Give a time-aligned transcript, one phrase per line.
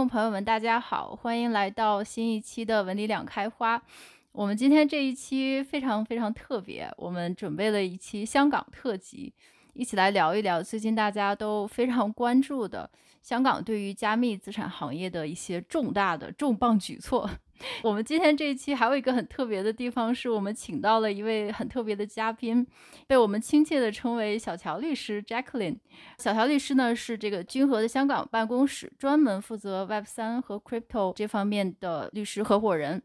[0.00, 3.82] 众朋友们，大家好，欢迎来到新一期的文理两开花。
[4.32, 9.34] 我们今天这一期非常非常特别，我们准备了一期香港特辑，
[9.74, 12.90] 一起来聊一聊最近大家都非常关注的
[13.20, 17.28] 香港对于加密资产行业的一些重大的重磅举措。
[17.82, 22.66] 我们今天这一期还有一个很特别的地方，是我们请到了一位很特别的嘉宾，
[23.06, 25.78] 被我们亲切地称为小乔律师 Jacqueline。
[26.18, 33.02] 小乔律师呢是这个君和的香港办公室专门负责 Web 三和 Crypto 这方面的律师合伙人。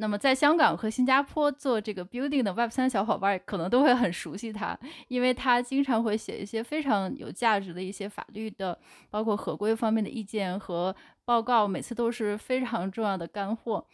[0.00, 8.78] 那么在香港和新加坡做这个 building 的 Web 三小伙伴可能都会很熟悉他，因为他经常会写一些非常有价值的一些法律的，
[9.10, 10.94] 包括合规方面的意见和
[11.28, 13.86] 报告，每次都是非常重要的干货。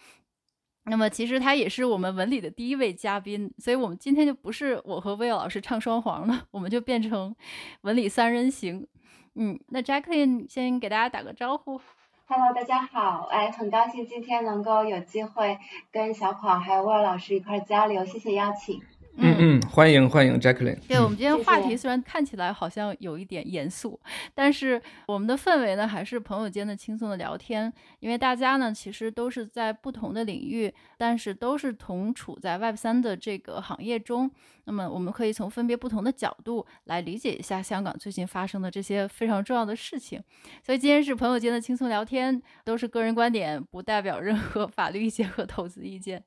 [0.84, 7.34] 那么其实他也是我们文理的第一位嘉宾，所以我们今天就不是我和威尔老师唱双簧了，我们就变成
[7.80, 8.86] 文理三人行。
[9.34, 11.80] 嗯，那 Jacqueline 先给大家打个招呼。
[12.26, 15.58] Hello，大家好，哎，很高兴今天能够有机会
[15.90, 18.80] 跟小跑还有魏老师一块交流，谢谢邀请。
[19.16, 20.78] 嗯嗯，欢迎欢迎，Jacqueline。
[20.88, 23.98] 对，我们今天话题虽然看起来好像有一点严肃。
[24.34, 27.72] 但是我们的氛围呢，还是朋友间的轻松的聊天。
[28.00, 34.30] 因为大家呢，其实都是在不同的领域，但是都是同处在 Web 三的这个行业中。
[34.64, 40.20] 那么我们可以从分别不同的角度来理解一下香港最近发生的这些非常重要的事情。
[40.64, 46.22] 所以今天是朋友间的轻松聊天，都是个人观点，不代表任何法律意见和投资意见。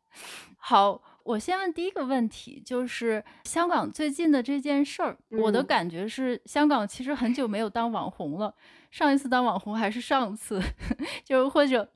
[0.58, 1.02] 好。
[1.28, 8.56] 我先问第一个问题，就是香港最近的这件事儿，嗯，我的感觉是香港其实很久没有当网红了，
[8.92, 10.62] 上一次当网红还是上次，
[11.26, 11.92] 就或者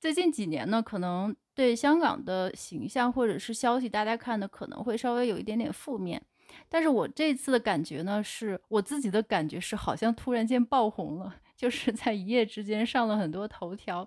[0.00, 6.20] 最近几年呢，可能对香港的形象或者是消息，大家看的可能会稍微有一点点负面，
[6.68, 11.36] 但是我这次的感觉呢，是我自己的感觉是好像突然间爆红了。
[11.62, 14.04] 就是在一夜之间上了很多头条，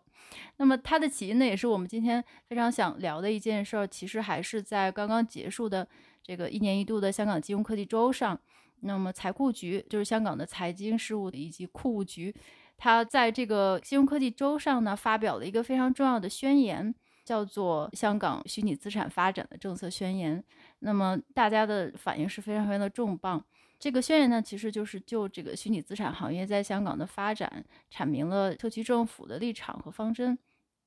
[0.58, 3.88] 那么它的起因呢，也是我们今天非常想聊的一件事儿。
[3.88, 5.88] 其实还是在刚刚结束的
[6.22, 8.38] 这个一年一度的香港金融科技周上，
[8.82, 12.36] 那么财库局就是香港的财经事务以及库务局，
[12.76, 16.94] 它在这个金融科技周上呢，发表了一个非常重要的宣言，
[17.24, 20.38] 叫做《香港虚拟资产发展的政策宣言》。
[20.80, 23.42] 那么大家的反应是非常非常的重磅。
[23.78, 30.38] 这个宣言呢，其实就是就这个虚拟资产行业在香港的发展，阐明了特区政府的立场和方针。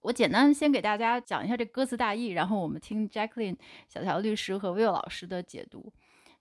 [0.01, 3.57] 我简单先给大家讲一下这歌词大意，然后我们听 Jacqueline
[3.89, 5.93] 小乔律师和 Will 老师的解读。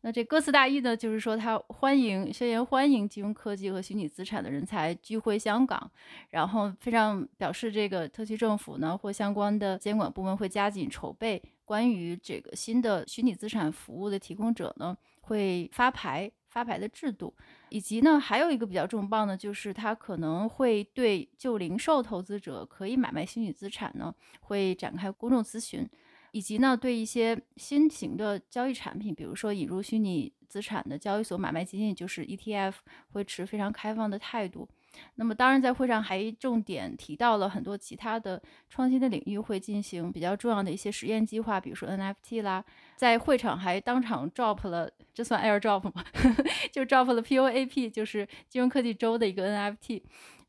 [0.02, 5.92] 那这歌词大意呢，就是说他欢迎宣言，欢迎金融科技和虚拟资产的人才聚会香港，
[6.30, 14.96] 然后非常表示这个特区政府呢或相关的监管部门会加紧筹备关于这个新的虚拟资产服务的提供者呢
[15.28, 16.32] 会发牌。
[16.50, 17.32] 发牌的制度，
[17.70, 25.88] 以及呢，还有一个比较重磅的，就是它可能会对就零售投资者可以买卖虚拟资产呢，会展开公众咨询，
[26.32, 32.74] 以及呢，对一些新型的交易产品，比如说引入虚拟资产的交易所买卖基金，就是 ETF，
[33.12, 34.68] 会持非常开放的态度。
[35.16, 42.64] 那么，当然，在会上还重点提到了很多其他的创新的领域会进行比较重要的一些实验计划，比如说 NFT 啦。
[42.96, 46.04] 在会场还当场 drop 了，这算 airdrop 吗？
[46.74, 50.02] 就 drop 了 POAP，就是金融科技周的一个 NFT。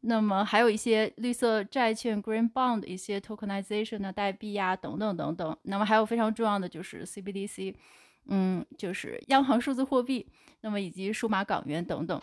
[0.03, 5.57] 那么还有一些绿色债券 Green Bond 一些 tokenization 的代币呀，等等等等。
[5.65, 7.75] 那么还有非常重要的就是 CBDC，
[8.27, 10.27] 嗯，就是央行数字货币，
[10.61, 12.21] 那么以及数码港元等等。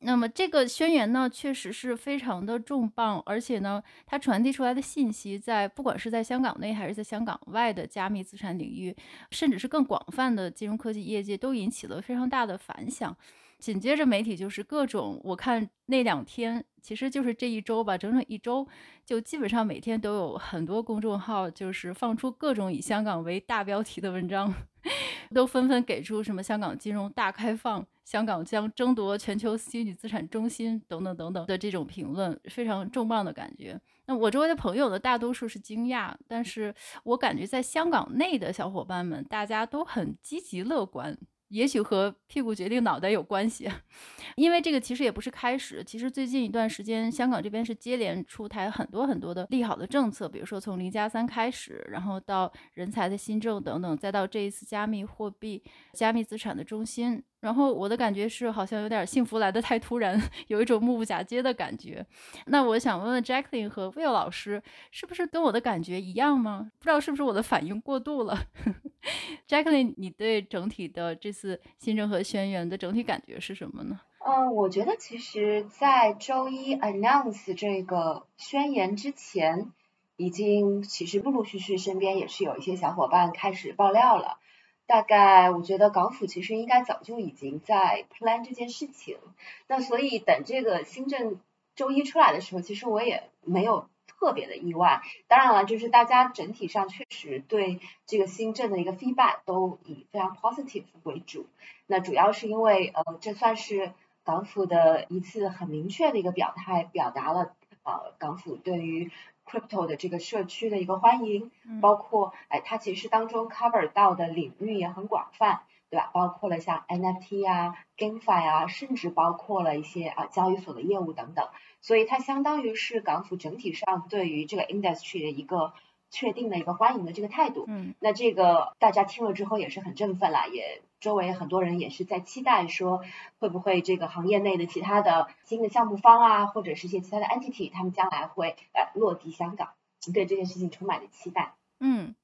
[0.00, 8.94] 那么这个宣言呢，确实是非常的重磅，而且呢，它传递出来的信息在，不管是在香港内还是在香港外的加密资产领域，
[9.30, 13.16] 甚至是更广泛的金融科技业界，都引起了非常大的反响。
[13.58, 18.68] 紧接着，媒体就是各种，我看那两天，其实就是这一周吧，整整一周，
[19.02, 24.52] 就基本上每天都有很多公众号，就是放出各种以香港为大标题的文章，
[25.32, 33.78] 都纷纷给出什么香港金融大开放，香港将争夺全球虚拟资产中心等等等等的这种评论，非常重磅的感觉。
[34.06, 36.72] 那我周围的朋友呢，大多数是惊讶，但是
[37.02, 41.18] 我感觉在香港内的小伙伴们，大家都很积极乐观。
[41.48, 43.70] 也许和屁股决定脑袋有关系，
[44.34, 45.82] 因为这个其实也不是开始。
[45.84, 55.62] 其实最近一段时间，香港这边是接连出台很多很多的利好的政策，比如说从零加三开始，然后到人才的新政等等，再到这一次加密货币、
[55.92, 57.22] 加密资产的中心。
[57.40, 62.04] 然后我的感觉是，好像有点幸福来得太突然， 有一种目不暇接的感觉。
[62.46, 66.70] 那我想问问 Jacqueline 和 Will 老师，是不是跟我的感觉一样吗？
[66.78, 68.38] 不知道是不是我的反应过度了。
[69.46, 74.00] Jacqueline，你对整体的这次新政和宣言的整体感觉是什么呢？
[74.28, 79.70] 嗯，我觉得其实，在周一 announce 这个宣言之前，
[80.16, 84.38] 已经其实陆陆续续身边也是有一些小伙伴开始爆料了。
[84.86, 89.18] 大概我觉得港府其实应该早就已经在 plan 这件事情。
[89.66, 91.40] 那所以等这个新政
[91.74, 95.02] 周一出来的时候，其实我也没有特别的意外。
[95.28, 101.46] 当然了，就是大家整体上确实对这个新政的一个 feedback 都以非常 positive 为主。
[101.86, 103.92] 那主要是因为呃，这算是
[104.24, 109.10] 港府的一次很明确的一个表态，表达了呃港府对于
[109.46, 111.50] crypto 的这个社区的一个欢迎，
[111.80, 116.10] 包括哎，它其实当中 cover 到的领域也很广泛，对吧？
[116.12, 121.48] 包括了像 NFT 啊、GameFi 啊，甚至包括了一些啊交易所的业务等等，
[121.80, 125.72] 所以它相当于是港府整体上对于这个 industry 的一个。
[126.10, 133.02] 确定的一个欢迎的这个态度，嗯，那这个大家听了之后也是很振奋啦，也周围很多人也是在期待说，
[133.38, 139.70] 会不会这个行业内的其他的新的项目方啊，或者是一些其他的 entity，他们将来会呃落地香港，
[140.14, 141.54] 对这件事情充满了期待。
[141.80, 142.14] 嗯，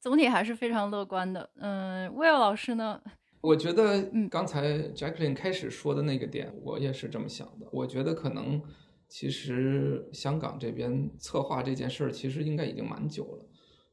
[0.00, 1.48] 总体还是非常乐观的。
[1.56, 3.00] 嗯，Will 老师呢？
[3.40, 7.66] 我觉得，嗯，刚才 Jacqueline 开始说的那个点，我也是这么想的。
[7.70, 8.60] 我觉得可能。
[9.08, 13.44] 其实香港这边策划这件事儿，其实应该已经蛮久了，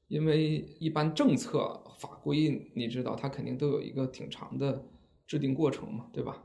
[0.08, 4.86] 因为一般政策法规，你知道它肯定都有一个挺长的
[5.26, 6.44] 制定过程嘛，对吧？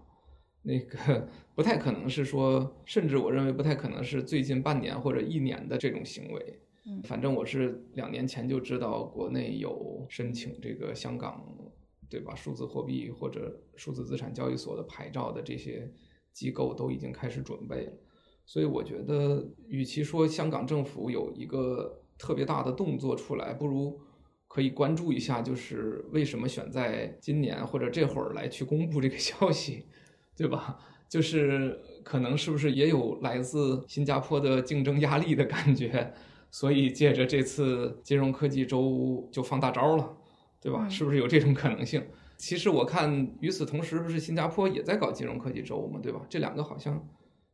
[0.63, 6.61] 那个不太可能是说，甚至我认为不太可能是最近半年或者一年的这种行为。
[6.87, 11.43] 嗯，反正我是两年前就知道国内有申请这个香港，
[12.09, 12.35] 对吧？
[12.35, 15.91] 数字货币或者数字资产交易所的牌照的这些
[16.33, 17.93] 机构都已经开始准备了。
[18.51, 23.97] 所以我觉得，与其说香港政府有一个特别大的动作出来，不如
[24.49, 29.87] 可以关注一下，就是为什么选在今年或者这会儿来去公布这个消息，
[30.37, 30.77] 对吧？
[31.09, 36.13] 就是可能是不是也有来自新加坡的竞争压力的感觉，
[36.51, 40.17] 所以借着这次金融科技周就放大招了，
[40.61, 40.89] 对吧？
[40.89, 42.03] 是不是有这种可能性？
[42.37, 46.21] 其实我看，与此同时，不是新加坡也在搞金融科技周嘛，对吧？
[46.29, 47.01] 这两个好像。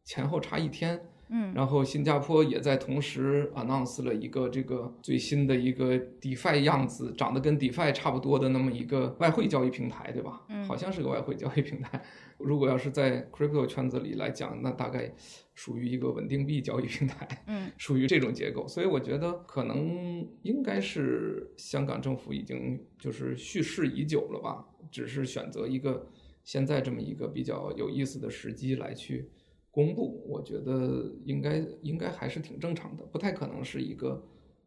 [0.07, 0.99] 前后差一天，
[1.29, 10.45] 嗯，然后新加坡也在同时 announce 了一个这个最新的一个 DeFi 样子，长得跟 DeFi 差不多的那么一个外汇交易平台，对吧？
[10.49, 12.01] 嗯，好像是个外汇交易平台。
[12.39, 15.13] 如果要是在 crypto 圈子里来讲，那大概
[15.55, 18.69] 属于一个稳定币交易平台，嗯， 属于这种结构。
[18.69, 26.07] 所以我觉得可能应该是香港政府已经就是蓄势已久了吧，只是选择一个
[26.45, 29.29] 现在这么一个比较有意思的时机来去。
[29.77, 34.25] 公布，我觉得应该应该还是挺正常的，不太可能是一个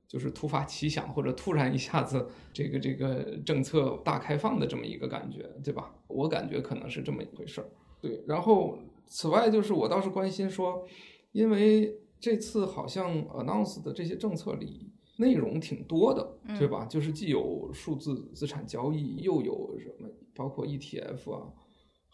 [0.07, 5.95] 就是突发奇想或者突然一下子这个这个政策大开放的这么一个感觉，对吧？
[6.07, 7.67] 我感觉可能是这么一回事儿。
[7.99, 8.77] 对，然后
[9.07, 10.85] 此外就是我倒是关心说，
[11.31, 16.85] 因为这次好像 announce 的这些政策里内容挺多的，对吧？
[16.85, 21.51] 就是既有数字资产交易，又有什么，包括 ETF 啊。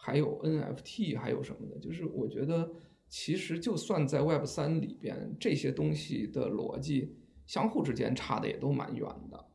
[0.05, 1.79] 还有 NFT，还有什么的？
[1.79, 2.69] 就是我觉得，
[3.09, 7.15] 其实就算在 Web 三里边，这些东西的逻辑
[7.47, 9.45] 相互之间差的也都蛮远的。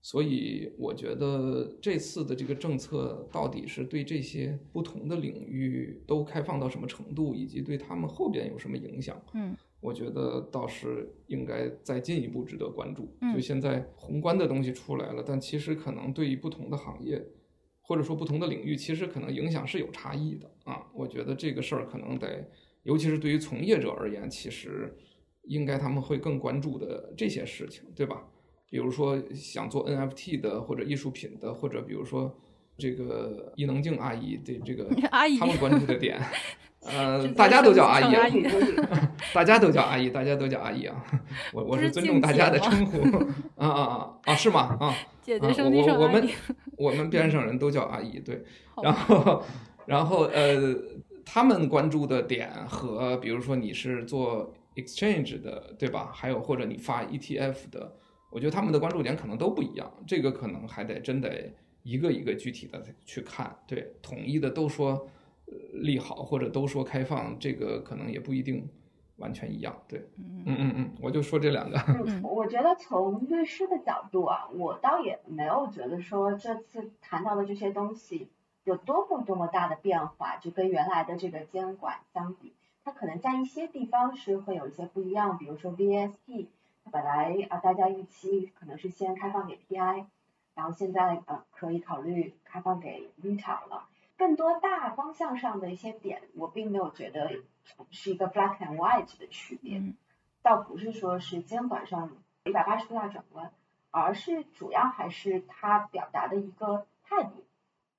[0.00, 9.20] 所以我觉得这次的这个政策到底是对这些不同的领域都开放到什么程度，以及对他们后边有什么影响？
[9.34, 13.08] 嗯，我觉得倒是应该再进一步值得关注。
[13.34, 17.20] 就现在宏观的东西出来了，但其实可能对于不同的行业。
[17.86, 20.86] 或者说不同的领域，其实可能影响是有差异的啊。
[20.92, 22.44] 我觉得这个事儿可能得，
[22.82, 24.92] 尤其是对于从业者而言，其实
[25.44, 28.26] 应该他们会更关注的这些事情，对吧？
[28.68, 32.36] 比如说想做 NFT 的，或者艺术品的，或者比如说
[32.76, 36.20] 这个伊能静阿姨的这个 阿姨他们关注的点，
[36.88, 38.46] 呃，大家都叫阿姨，
[39.34, 41.04] 大家都叫阿姨，大家都叫阿姨啊。
[41.52, 43.00] 我我是尊重大家的称呼
[43.56, 44.76] 啊啊啊啊，是吗？
[44.80, 44.94] 啊。
[45.22, 46.28] 姐姐我我我们
[46.76, 48.44] 我们边上人都叫阿姨，对，
[48.80, 49.42] 然后
[49.84, 50.72] 然后呃，
[51.24, 56.12] 他们关注的点和比如说你是做 exchange 的，对吧？
[56.14, 57.92] 还有或者你发 ETF 的，
[58.30, 61.52] 我觉得他们的关注点可能都不一样，这个可能还得真得
[61.82, 65.08] 一个一个具体的去看，对，统一的都说
[65.72, 68.68] 利好或者都说开放，这个可能也不一定。
[69.18, 71.78] 完全一样，对，嗯嗯嗯，我就说这两个。
[71.88, 78.28] 嗯， 我觉得从律师的角度啊，我倒也没有觉得说这次谈到的这些东西
[78.64, 82.52] 有多么多么大的变化，就跟原来的这个监管相比，
[82.84, 86.48] 它可能在一些地方是会有一些不一样，比如说 VASP，
[86.84, 90.04] 它本来啊大家预期可能是先开放给 PI，
[90.54, 93.88] 然后现在呃可以考虑开放给 Retail 了。
[94.16, 97.30] 更多大方向上的一些点，我并没有觉得
[97.90, 99.94] 是一个 black and white 的区别，嗯、
[100.42, 102.10] 倒不是说是监管上
[102.44, 103.52] 一百八十度大转弯，
[103.90, 107.44] 而是主要还是他表达的一个态度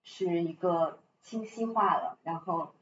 [0.03, 2.73] 是一个清晰化了，然后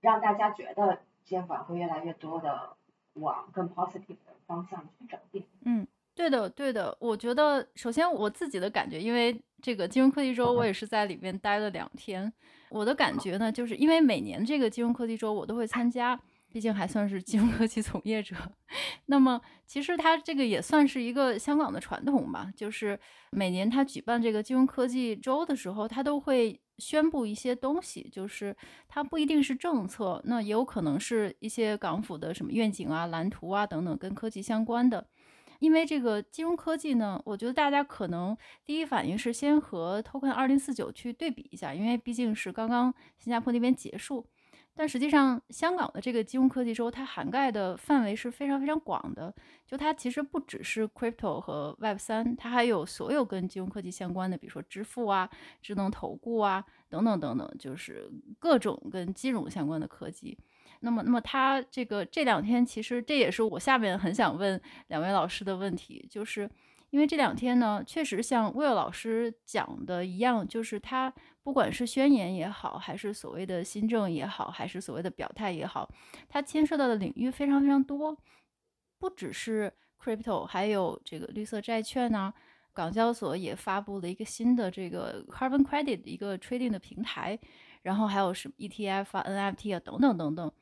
[0.00, 2.76] 让大家觉得监管会越来越多的
[3.14, 5.44] 往更 positive 的方向去转变。
[5.64, 5.86] 嗯。
[6.20, 12.30] 对的，对的，我觉得首先我自己的感觉，因为这个金融科技周，我也是在里面待了两天。
[12.68, 16.20] 我的感觉呢，就是因为每年这个金融科技周我都会参加，
[16.52, 18.36] 毕竟还算是金融科技从业者。
[19.06, 23.00] 那么其实它这个也算是一个香港的传统吧，就是
[23.30, 28.54] 每年它举办这个金融科技周的时候，它都会宣布一些东西，就是
[28.88, 35.06] 它不一定是政策，那也有可能是一些港府的什么愿景啊、蓝图啊等等，跟科技相关的。
[35.60, 44.26] 因为这个金融科技呢，我觉得大家可能第一反应是先和 Token 2049去对比一下，因为毕竟是刚刚新加坡那边结束。
[44.72, 49.34] 但实际上，香港的这个金融科技周，它涵盖的范围是非常非常广的。
[49.66, 55.28] 就它其实不只是 Crypto 和 Web 三，它还有所有跟金融科技相关的，比如说支付啊、
[55.60, 60.38] 智能投顾啊等等等等，就是各种跟金融相关的科技。
[60.80, 66.50] 那么，那么他这个这两天，其实这也是我下面很想问两位老师的问题，就是
[66.90, 75.88] 因为这两天呢，确实像 Will 老师讲的一样，就是他不管是宣言也好，还是所谓的新政也好，还是所谓的表态也好，
[76.28, 78.16] 它牵涉到的领域非常非常多，
[78.98, 79.72] 不只是
[80.02, 82.34] Crypto，还有这个绿色债券呢、啊。
[82.72, 87.36] 港交所也发布了一个新的这个 Carbon Credit 一个 trading 的平台，
[87.82, 90.52] 然后还有什么 ETF 啊、NFT 啊等等等等。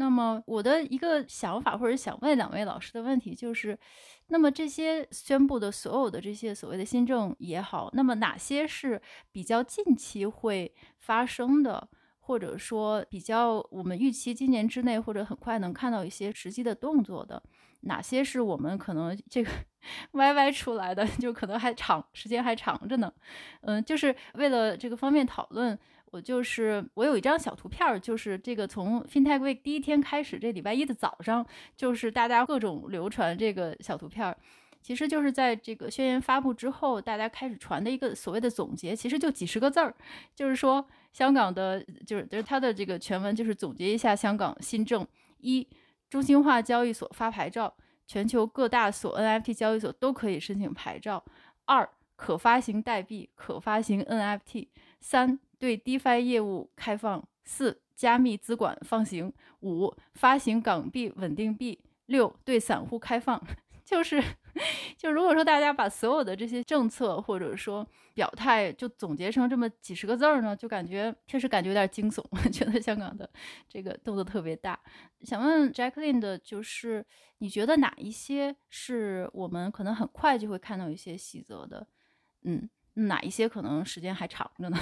[0.00, 3.78] 那么我的一个想法或者想问两位老师的问题就是，
[4.28, 8.98] 那么这些宣布的所有的这些所谓的新政也好，那么哪些是
[9.30, 11.86] 比较近期会发生的，
[12.20, 17.42] 或者说比较我们预期今年之内或者很快能看到一些实际的动作的？
[17.82, 19.50] 哪些是我们可能这个
[20.12, 23.12] 歪歪出来的，就可能还长时间还长着呢？
[23.60, 25.78] 嗯，就是为了这个方面讨论。
[26.10, 34.36] 我就是我有一张小图片，就是这个从 FinTech Week 第一天开始，这礼拜一的早上，就是大家各种流传这个小图片，
[34.82, 39.94] 其实就是在这个宣言发布之后，大家开始传的一个所谓的总结，其实就几十个字儿，
[40.34, 45.06] 就是说香港的，就是就是它的这个全文就是总结一下香港新政：
[45.38, 45.64] 一、
[46.08, 47.72] 中心化交易所发牌照，
[48.04, 51.22] 全球各大所 NFT 交易所都可以申请牌照；
[51.66, 54.66] 二、可发行代币，可发行 NFT；
[54.98, 55.38] 三。
[55.60, 63.40] 对 DeFi 业务开放，四加密资管放行，五发行港币稳定币，六对散户开放。
[63.84, 64.22] 就是，
[64.96, 72.24] 就如果说大家把所有的这些政策或者说表态就总结成这么几十个字儿呢，就感觉确实感觉有点惊悚。
[72.50, 73.28] 觉得香港的
[73.68, 74.80] 这个动作特别大。
[75.22, 77.04] 想问 Jacqueline 的就是，
[77.38, 81.86] 你觉得哪一些是我们可能很快就会看到一些细则的？
[82.44, 84.78] 嗯，哪一些可能时间还长着呢？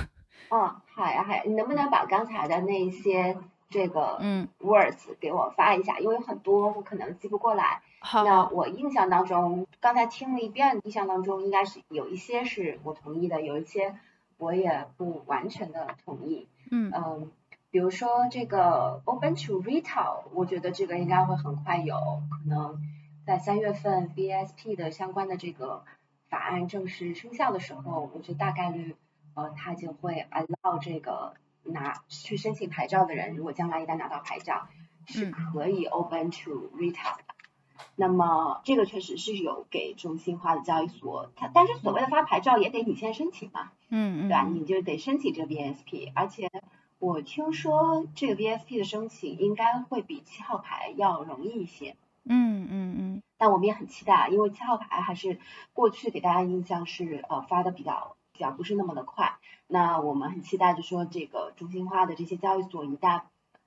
[0.50, 3.36] 哦，好呀，好呀，你能不能把刚才的那些
[3.68, 5.96] 这个嗯 words 给我发一下？
[5.98, 7.82] 嗯、因为很多我可能记不过来。
[8.00, 13.96] 好，那我印象当中，刚才听了一遍，印象当中应该是有一些是我同意的，有一些
[14.38, 16.48] 我也不完全的同意。
[16.70, 17.30] 嗯嗯，
[17.70, 21.96] 比如说这个 open to retail，我觉得这个应该会很快有，
[22.30, 22.80] 可能
[23.26, 25.84] 在三月份 VASP 的相关的这个
[26.30, 28.96] 法案正式生效的时候，我觉得大概率。
[29.38, 34.66] 呃，他就会 allow 这个拿去申请牌照的人，如果将来一旦拿到牌照，
[35.06, 37.22] 是可以 open to retail 的。
[37.28, 44.44] 嗯、那么这个确实是有给中心化的交易所，它但是所谓的发牌照也得你先申请嘛，嗯嗯，对吧？
[44.52, 46.50] 你就得申请这个 VSP，而且
[46.98, 51.94] 我听说这个 VSP 的申请应该会比七号牌要容易一些。
[52.24, 53.22] 嗯嗯嗯。
[53.36, 55.38] 但我们也很期待，因为七号牌还是
[55.72, 58.16] 过去给大家印象是呃发的比较。
[58.38, 63.22] 讲不是那么的快，那我们很期待，就说这个中心化的这些交易所一旦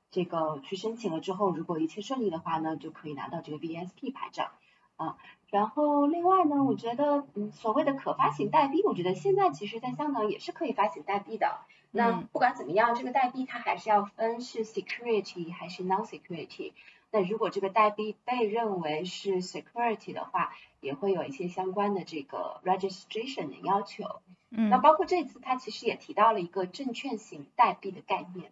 [0.10, 4.50] 这个去申请了之后，如果一切顺利的话呢，就可以拿到这个 VSP 牌照
[4.96, 5.18] 啊。
[5.50, 11.60] 然后另外呢，我觉得嗯，所谓的可发行代币，我觉得现在其实在香港也是可以发行代币的。
[11.92, 16.72] 那不管怎么样，这个代币它还是要分是 security 还是 non-security。
[17.12, 24.22] 那如果这个代币被认为是 security 的话，也会有一些相关的这个 registration 的要求。
[24.51, 28.51] 嗯，那包括这次他其实也提到了一个证券型代币的概念。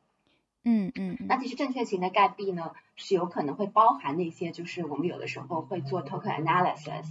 [0.64, 1.18] 嗯嗯。
[1.28, 7.06] 那其实证券型的代币呢，是有可能会包含那些，就是我们有的时候会做 token analysis，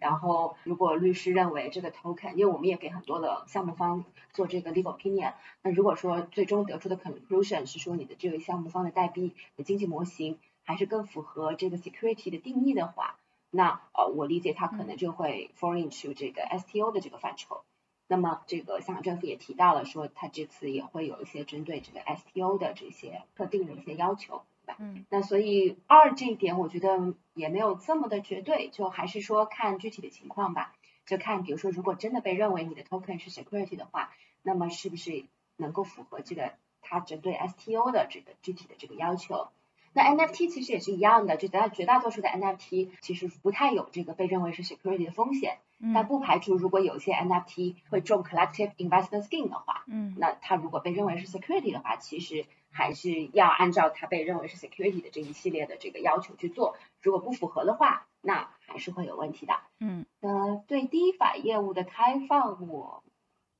[0.00, 13.16] 然后如果律师认为这个 token，因为我们也给很多的项目方做这个 legal opinion，那如果说最终得出的 conclusion 是说你的这个项目方的代币的经济模型还是更符合这个 security 的定义的话，
[13.50, 17.62] 那呃我理解它可能就会 fall into 这个 STO 的这个范畴。
[18.10, 24.42] 那么这个香港政府也提到了说，它这次也会有一些针对这个 STO 的这些特定的一些要求。
[24.78, 30.74] 嗯，那所以二这一点我觉得也没有这么的绝对，就还是说看具体的情况吧，
[31.06, 34.10] 就看比如说如果真的被认为你的 token 是 security 的话，
[34.42, 35.24] 那么是不是
[35.56, 39.50] 能够符合这个它针对 STO 的这个具体的这个要求？
[39.92, 55.00] 那 NFT 其实也是一样的，就绝大绝大多数的 NFT 其实不太有这个被认为是 security 的风险，嗯，但不排除如果有些 NFT 会中 collective investment scheme 的话，嗯，那它如果被认为是 security 的话，其实还是要按照它被认为是 security
[55.00, 59.54] 的这一系列的这个要求去做，如果不符合的话，那还是会有问题的。
[59.78, 63.02] 嗯，那，对 DeFi 业务的开放，我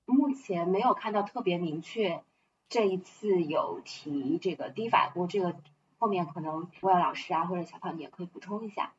[0.04, 2.22] 目前没有看到特别明确，
[2.68, 5.56] 这一次有提这个 DeFi，不过这个。
[6.02, 8.94] 后面可能魏老师啊或者小胖你也可以补充一下，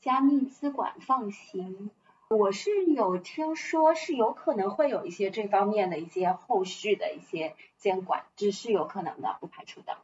[0.00, 1.90] 加密资管放行，
[2.28, 9.96] 我是有听说是有可能会有一些这方面的一些后续的一些监管，这是有可能的，不排除的。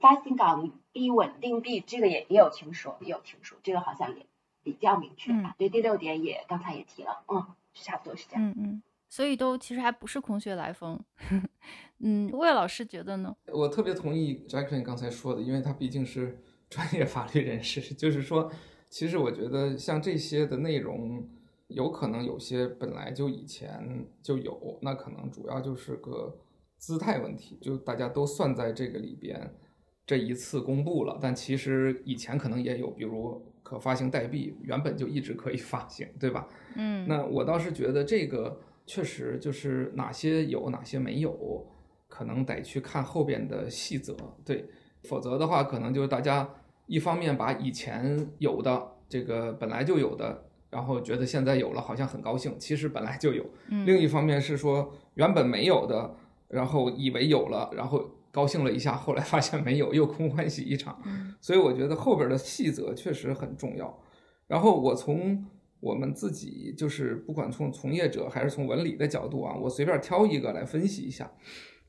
[0.00, 4.26] 发行港币稳定币这个也也有听说，也有听说，这个好像也
[4.64, 5.54] 比较明确吧。
[5.58, 8.50] 对，第六点也刚才也提了，嗯，差不多是这样。
[8.50, 8.82] 嗯嗯。
[9.08, 10.98] 所以都其实还不是空穴来风，
[11.98, 13.36] 嗯，魏老师觉得呢？
[13.46, 18.50] 我特别同意 Jacqueline 刚才说的，因为他毕竟是 专业法律人士，就是说，
[18.88, 21.28] 其实我觉得像这些的内容，
[21.70, 26.36] 有可能有些本来就以前就有，那可能主要就是个
[26.76, 29.54] 姿态问题，就大家都算在这个里边，
[30.06, 36.48] 这一次公布了，但其实以前可能也有，比如可发行代币原本就一直可以发行，对吧？
[36.76, 38.60] 嗯，那我倒是觉得这个。
[38.86, 41.64] 确实，就是哪些有，哪些没有，
[42.08, 44.16] 可能得去看后边的细则。
[44.44, 44.68] 对，
[45.04, 46.48] 否则的话，可能就是大家
[46.86, 53.44] 一方面把以前有的这个本来就有的，然后觉得现在有了，好像很高兴，其实本来就有。
[53.84, 56.16] 另一方面是说原本没有的，
[56.48, 61.02] 然后以为有了，然后高兴了一下，后来发现没有，又空欢喜一场。
[61.40, 64.02] 所以我觉得后边的细则确实很重要。
[64.46, 65.44] 然后我从。
[65.82, 71.32] 我们自己就是不管从从业者还是从文理的角度啊，我随便挑一个来分析一下。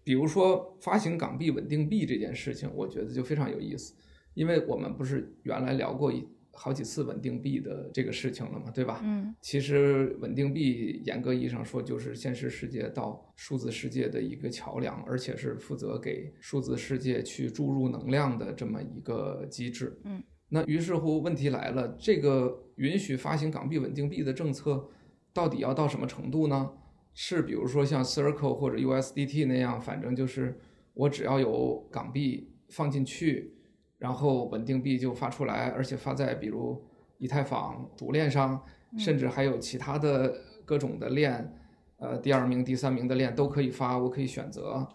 [0.02, 3.94] 比如说发行港币稳定币这件事情，我觉得就非常有意思，
[4.34, 9.02] 因为我们不是原来聊过一好几次稳定币的这个事情了嘛，对吧？
[9.04, 9.36] 嗯。
[9.42, 20.00] 其实稳定币严格意义上说，就是现实世界到数字世界的一个桥梁，而且是负责给数字世界去注入能量的这么一个机制。
[20.04, 20.22] 嗯。
[20.50, 24.90] 那于是乎问题来了，这个允许发行港币稳定币的政策
[25.34, 26.72] 到底要到什么程度呢？
[27.14, 30.58] 是比如说像 Circle 或者 USDT 那样，反正就是
[30.94, 33.54] 我只要有港币放进去，
[34.02, 36.84] 然后稳定币就发出来，而且发在比如
[37.20, 38.60] 以太坊主链上，
[38.98, 40.34] 甚至还有其他的
[40.66, 41.56] 各种的链，
[41.98, 44.88] 呃，第二名、第三名的链都可以发，我可以选择，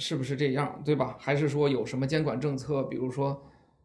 [0.00, 1.16] 是不是这样，对吧？
[1.20, 3.40] 还是说有什么监管政策，比如说？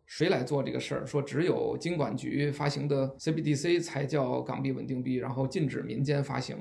[0.06, 1.06] 谁来做这个事儿？
[1.08, 6.58] 说只有金管局发行的 CBDC 才叫港币稳定币，然后禁止民间发行，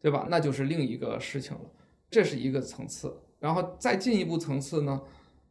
[0.00, 0.26] 对吧？
[0.28, 1.62] 那就是另一个事情了。
[2.10, 5.00] 这是一个层次，然后再进一步层次呢，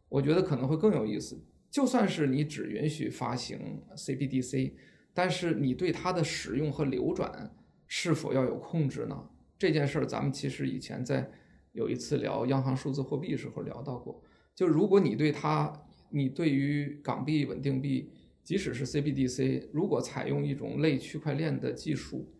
[0.09, 1.41] 我觉得可能会更有意思。
[1.69, 4.73] 就算是你只允许发行 CBDC，
[5.13, 7.55] 但是你对它的使用和流转
[7.87, 9.29] 是否要有控制呢？
[9.57, 11.29] 这件事儿咱们其实以前在
[11.73, 14.23] 有一次聊央行数字货币时候聊到过。
[14.55, 15.71] 就如果你对它
[16.09, 18.11] 你对于港币稳定币，
[18.43, 22.33] 即使是 CBDC，如果采用一种类区块链的技术，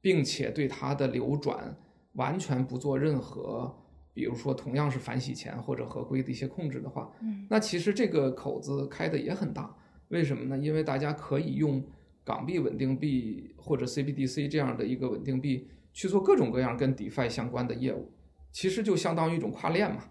[0.00, 1.76] 并且对它的流转
[2.12, 3.76] 完全不做任何，
[4.16, 7.12] 比如说同样是反洗钱或者合规的一些控制的话，
[7.50, 9.76] 那其实这个口子开的也很大。
[10.08, 10.56] 为什么呢？
[10.56, 11.84] 因为大家可以用
[12.24, 18.10] 港币稳定币或者 CBDC 这样的一个稳定币去做各种各样跟 DeFi 相关的业务，
[18.50, 20.02] 其实就相当于一种跨链嘛。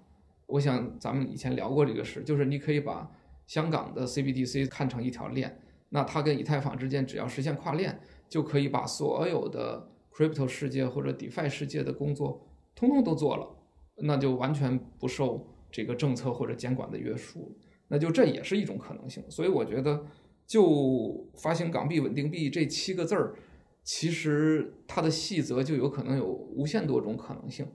[0.45, 3.09] 我想咱们以前聊过这个事，就是你可以把
[3.47, 13.54] 香港的 CBDC 看成一条链，那它跟以太坊之间只要实现跨链，就可以把所有的 crypto 世界或者 DeFi 世界的工作通通都做了，
[13.97, 19.23] 那就完全不受这个政策或者监管的约束，那就这也是一种可能性。
[19.29, 20.05] 所以我觉得，
[20.45, 23.35] 就发行港币稳定币这七个字儿，
[23.83, 27.67] 其实它的细则就有可能有无限多种可能性。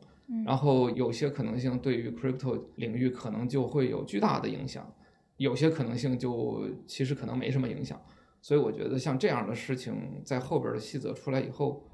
[0.47, 4.89] 然后有些可能性对于 crypto 领域可能就会有巨大的影响，
[5.39, 8.01] 有些可能性就其实可能没什么影响。
[8.41, 11.85] 所以我觉得像这样的事情，在后边的细则出来以后，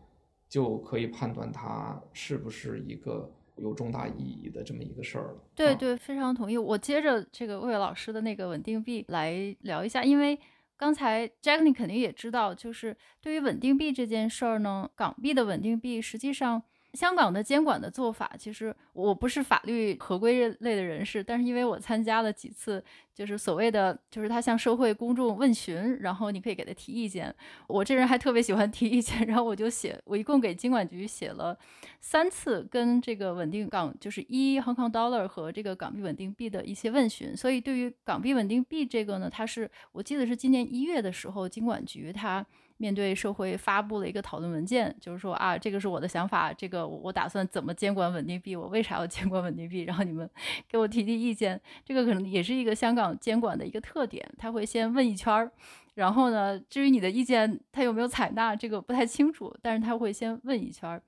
[0.50, 5.44] 就可以判断它是不是一个有重大意义的这么一个事儿了。
[5.54, 6.56] 对对，非常同意。
[6.56, 10.38] 我接着这个魏老师的那个稳定币来聊一下，因为
[10.76, 16.62] 刚才 Jacqueline 肯定也知道，就是对于稳定币这件事儿呢，港币的稳定币实际上。
[16.96, 22.82] 香港的监管的做法，其实我不是法律合规类的人士，但是因为我参加了几次，
[23.14, 27.32] 就是所谓的，就是他向社会公众问询，然后你可以给他提意见。
[27.66, 31.56] 我这人还特别喜欢提意见，然后我就写，我一共给金管局写了
[32.00, 37.36] 三次跟这个稳定港，就是一 Hong Kong Dollar 和这个港币稳定币的一些问询。
[37.36, 42.44] 所以对于港币稳定币这个呢，它是我记得是今年一月的时候，金管局它。
[42.78, 49.82] 面对社会发布了一个讨论文件，就是说啊，这个是我的想法，这个我打算怎么监管稳定币，我为啥要监管稳定币？
[49.88, 50.28] 然后你们
[50.68, 51.60] 给我提提意见。
[51.84, 55.50] 这个可能也是一个香港监管的一个特点，他会先问一圈儿，
[55.96, 61.02] 然后呢，至于你的意见他有没有采纳，这个不太清楚，但是他会先问一圈儿。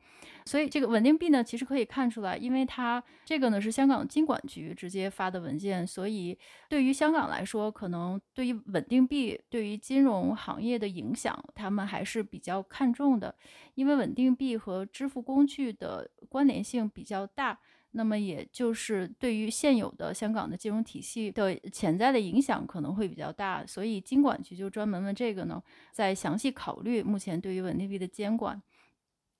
[0.46, 6.37] 所以这个稳定币呢，其实可以看出来，因为它这个呢是香港金管局直接发的文件，所以
[6.70, 13.35] 对于香港来说，可能对于稳定币对于金融行业的影响，他们还是比较看重的，
[13.74, 17.59] 因为稳定币和支付工具的关联性比较大，
[17.92, 28.61] 那么也就是对于现有的香港的金融体系的潜在的影响可能会比较大，所以金管局就专门问这个呢，在详细考虑目前对于稳定币的监管。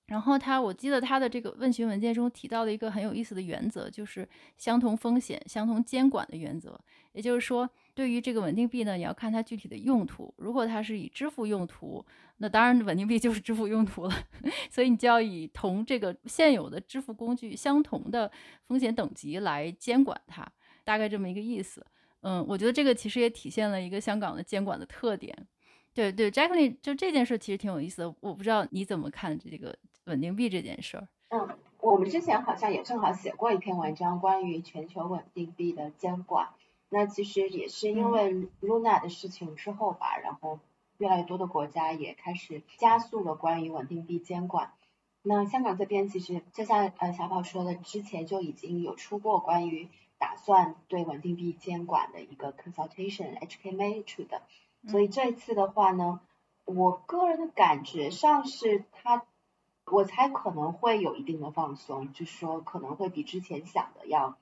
[0.09, 6.81] 然后他，我记得他的这个问询文件中提到了一个很有意思的原则，就是相同风险、相同监管的原则。
[7.13, 10.33] 也就是说，对于这个稳定币呢，你要看它具体的用途。
[10.39, 12.05] 如果它是以支付用途，
[12.39, 14.15] 那当然稳定币就是支付用途了。
[14.71, 18.31] 所以你就要以同这个现有的支付工具相同的
[18.65, 20.47] 风险等级来监管它，
[20.85, 21.85] 大概这么一个意思。
[22.21, 25.37] 嗯，我觉得这个其实也体现了一个香港的监管的特点。
[25.99, 29.77] 对对，Jacqueline，就这件事其实挺有意思的，我不知道你怎么看这个。
[30.05, 36.49] 稳定币这件事儿，嗯，我们之前好像也正好写过一篇文章关于全球稳定币的监管。
[36.89, 38.33] 那其实也是因为
[38.63, 40.61] Luna 的事情之后吧，然后
[40.97, 44.73] 越来越多的国家也开始加速了关于稳定币监管。
[45.21, 54.41] 那香港这边其实就像呃小宝说的，之前就已经有出过关于打算对稳定币监管的一个 consultation，HKMA 出的。
[54.87, 56.21] 所以这次的话呢，
[56.65, 59.25] 我个人的感觉上是他。
[59.91, 64.37] 我猜可能会有一定的放松，就是说可能会比之前想的要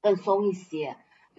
[0.00, 0.96] 更松一些。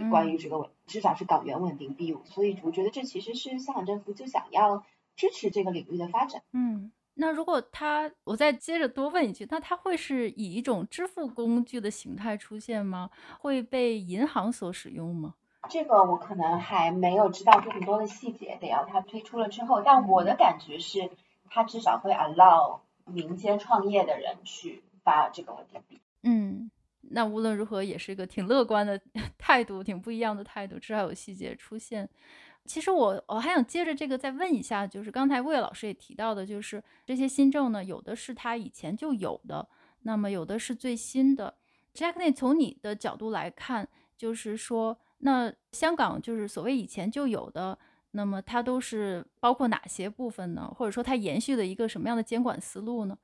[0.10, 4.84] 关于这个稳，至少是港元稳定币，所以我觉得这其实是香港政府就想要
[5.16, 6.42] 支持这个领域的发展。
[6.52, 13.12] 嗯，那如果他，我再接着多问一句，那他会是以一种支付工具的形态出现吗？
[13.38, 15.36] 会被银行所使用吗？
[15.70, 19.82] 这个我可能还没有知道更多的细节，得要他推出了之后。
[19.82, 21.10] 但我的感觉是，
[21.50, 22.80] 他至少会 allow。
[23.06, 26.72] 民间创业的人去发这个稳定币，嗯，
[27.02, 28.98] 那无论如何也是一个挺乐观的
[29.38, 32.10] 态度，挺不一样的态度，至少有细节出现。
[32.64, 39.68] 其实我我还想接着这个再问一下，就是刚才魏老师也提到的，就是这些新政呢，有的是他以前就有的，
[40.04, 41.54] 那么有的是最新的。
[41.94, 47.78] Jackney，从你的角度来看，就是说，那香港就是所谓以前就有的。
[48.16, 50.72] 那么它都是包括哪些部分呢？
[50.78, 53.18] 或者说它延续的一个什么样的监管思路呢？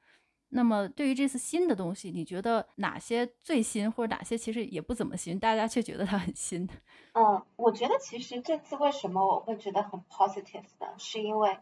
[0.50, 6.68] 那么对于这次新的东西，你觉得哪些最新，或者哪些其实也不怎么新，大家却觉得它很新？
[7.14, 10.88] 嗯，我觉得其实这次为什么我会觉得很 positive 呢？
[10.98, 11.56] 是因为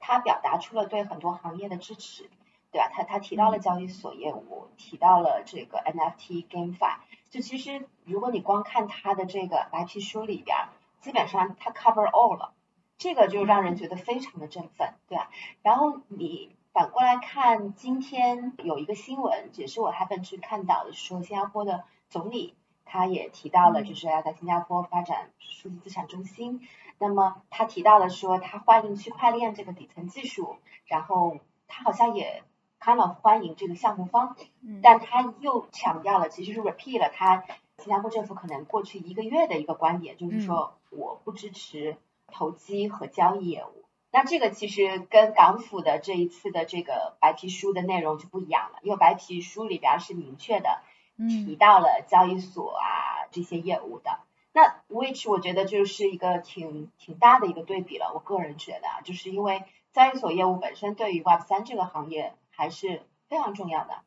[0.00, 2.28] 它表达出了对很多行业的支持，
[2.72, 2.90] 对吧？
[2.92, 6.96] 他他提到了交易所业务，嗯、提到了这个 NFT GameFi，
[7.30, 10.56] 就其实如果你光看他的这个白皮书里边，
[11.00, 12.54] 基本上他 cover all 了。
[12.98, 15.28] 这个就让人觉得非常的振奋，对吧？
[15.62, 22.54] 然后你反过来看，今天有一个新闻，也是我 happen 去看到的，说新加坡的总理
[22.84, 26.60] 他也提到了，就是要在新加坡发展数字资产中心。
[26.98, 32.44] 那么他提到了说，他欢迎区块链这个底层技术，然后他好像也
[32.82, 34.36] kind of 欢迎这个项目方，
[34.82, 37.44] 但他又强调了，其实是 repeat 了他
[37.78, 41.96] 新加坡政府可能过去一个月的一个观点，就是说我不支持。
[42.34, 50.80] 投机和交易业务，那这个其实跟港府的这一次的这个白皮书的内容就不一样了，因为白皮书里边是明确的
[51.18, 54.18] 提到了交易所啊这些业务的。
[54.54, 64.02] 那 which 我觉得就是一个挺挺大的一个对比了，我个人觉得啊，就是因为交易所业务本身对于 Web 三这个行业还是非常重要的，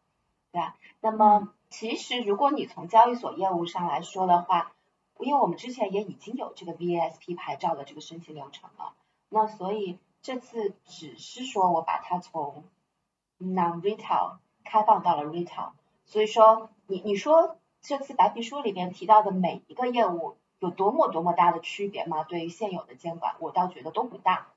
[0.51, 0.77] 对吧？
[1.01, 4.71] 那么其实如果你从交易所业务上来说的话，
[5.19, 8.93] 因为我们之前也已经有这个 VASP 牌照的这个申请流程了，
[9.29, 12.63] 那所以这次只是说我把它从
[13.39, 15.71] non-retail 开放到了 retail，
[16.05, 22.23] 所以说你你说这次白皮书里边提到的每一个业务有多么多么大的区别吗？
[22.23, 24.47] 对于现有的监管，我倒觉得都不大。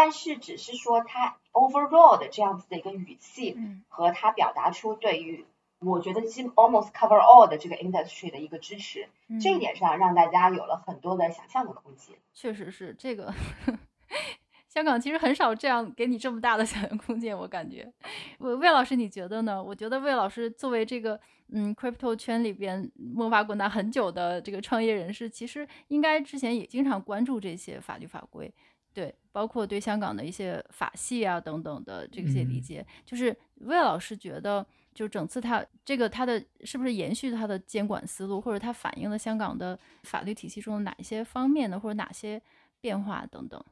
[0.00, 3.58] 但是只是说他 overall 的这样子的一个语气，
[3.88, 5.44] 和他表达出对于
[5.80, 9.08] 我觉得基 almost cover all 的这个 industry 的一个支持，
[9.42, 12.14] 这一点上让大家有了很多的想象的空间。
[12.32, 13.34] 确实是这个。
[14.68, 17.92] 香港其实很少这样给你这么大的想象空间，我感觉。
[18.38, 19.60] 魏魏老师，你觉得呢？
[19.60, 21.18] 我觉得魏老师作为这个
[21.52, 28.54] 嗯 crypto 圈里边摸爬滚打很久的这个创业人士，其实应该之前也经常关注这些法律法规，
[28.98, 32.80] 对，包括对香港的一些法系啊等等的这些理解。
[32.80, 42.42] 嗯、就是魏老师觉得，就整次他这个他的是不是延续他的监管思路，或者他反映了香港的法律体系中的哪一些方面的，或者哪些
[42.80, 43.64] 变化等等？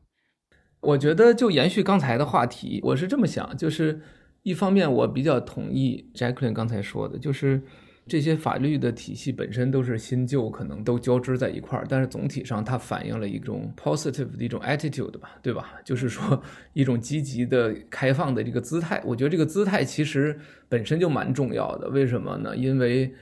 [0.78, 4.00] 我觉得就延续刚才的话题，我是这么想，就是
[4.44, 7.64] 一方面我比较同意 Jacqueline 刚才说的，就是
[8.08, 15.74] 这些法律的体系本身都是新旧可能都交织在一块儿，但是总体上它反映了一种 positive 的一种 attitude 吧，对吧？
[15.84, 16.40] 就是说
[16.72, 19.02] 一种积极的、开放的这个姿态。
[19.04, 20.38] 我觉得这个姿态其实
[20.68, 22.56] 本身就蛮重要的，为什么呢？
[22.56, 23.12] 因为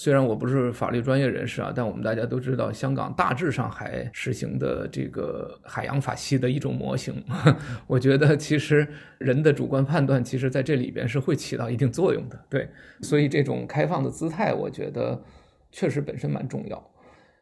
[0.00, 7.22] 虽然我不是法律专业人士啊，但我们大家都知道，香港大致上还实行的这个海洋法系的一种模型。
[7.86, 12.46] 我觉得其实人的主观判断，其实在这里边是会起到一定作用的。
[12.48, 12.66] 对，
[13.02, 15.22] 所以这种开放的姿态，我觉得
[15.70, 16.90] 确实本身蛮重要。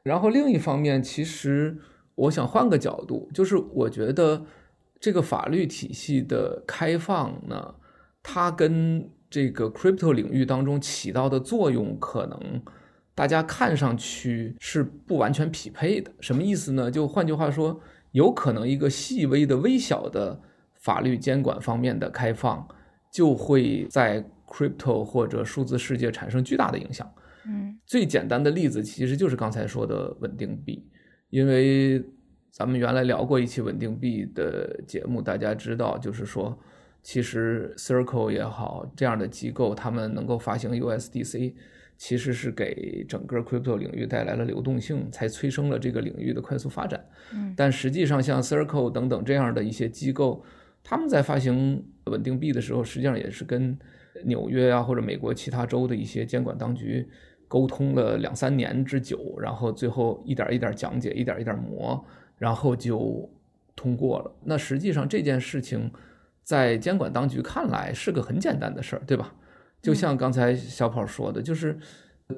[0.03, 1.79] 然后另一方面，其实
[2.17, 4.45] 我想换个角度，就是我觉得
[4.99, 7.77] 这个法律体系的开放呢，
[8.21, 12.63] 它跟这个 crypto 领域当中起到的作用，可能
[13.15, 16.11] 大家看上去是不完全匹配的。
[16.21, 16.91] 什么意思呢？
[16.91, 17.79] 就换句话说，
[18.13, 20.41] 有可能一个细微的、微小的
[20.77, 22.67] 法律监管方面的开放，
[23.13, 27.07] 就会在 crypto 或者数字世界产生巨大的影响。
[27.45, 30.89] 嗯，最简单的例子其实就是刚才说的稳定币，
[31.29, 32.03] 因为
[32.51, 36.59] 咱们原来聊过一期稳定币的节目，大家知道，就是说。
[37.09, 41.55] 其实，Circle 也好，这样的机构，他们能够发行 USDC，
[41.97, 47.03] 其实是给整个 crypto 领域带来了流动性，才催生了这个领域的快速发展。
[47.33, 50.45] 嗯，但实际上，像 Circle 等等这样的一些机构，
[50.85, 53.79] 他们在发行稳定币的时候，实际上也是跟
[54.25, 57.09] 纽约啊或者美国其他州的一些监管当局
[57.49, 62.05] 沟通了两三年之久，然后最后一点一点讲解，一点一点磨，
[62.37, 63.27] 然后就
[63.75, 64.31] 通过了。
[64.45, 65.91] 那实际上这件事情。
[66.49, 69.35] 在监管当局看来是个很简单的事儿，对吧？
[69.83, 71.79] 就像刚才小跑说的，就是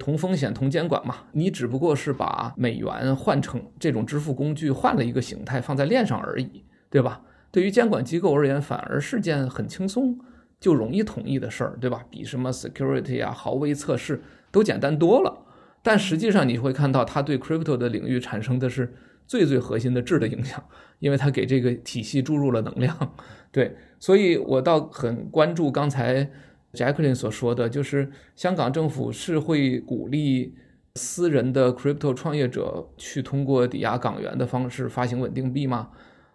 [0.00, 1.14] 同风险同监管嘛。
[1.30, 7.20] 你只不过是把美元换成这种支付工具，换了一个形态放在链上而已，对吧？
[7.52, 10.18] 对于监管机构而言，反而是件很轻松
[10.58, 12.04] 就容易同意的事儿，对吧？
[12.10, 14.20] 比什么 security 啊、毫微测试
[14.50, 15.46] 都简单多了。
[15.84, 18.92] 但实际上你会看到，它对 crypto 的领域产生的是
[19.30, 20.60] 最最核心的质的影响，
[20.98, 23.14] 因为它给这个体系注入了能量，
[23.52, 23.76] 对。
[24.00, 26.28] 所以，我倒很关注刚才
[26.72, 30.56] Jacqueline 所说的，就是香港政府是会鼓励
[30.96, 35.90] 私人的 crypto 创业者去通过抵押港元的方式发行稳定币吗？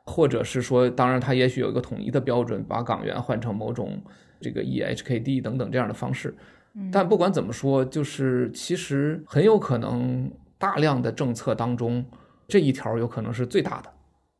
[0.06, 4.02] 或者是说，当然，它也许有一个统一的标准，把港元换成某种
[4.40, 6.34] 这个 eHKD 等等这样的方式。
[6.94, 12.06] 但不管怎么说，就是其实很有可能大量的政策当中，
[12.48, 13.90] 这一条有可能是最大的。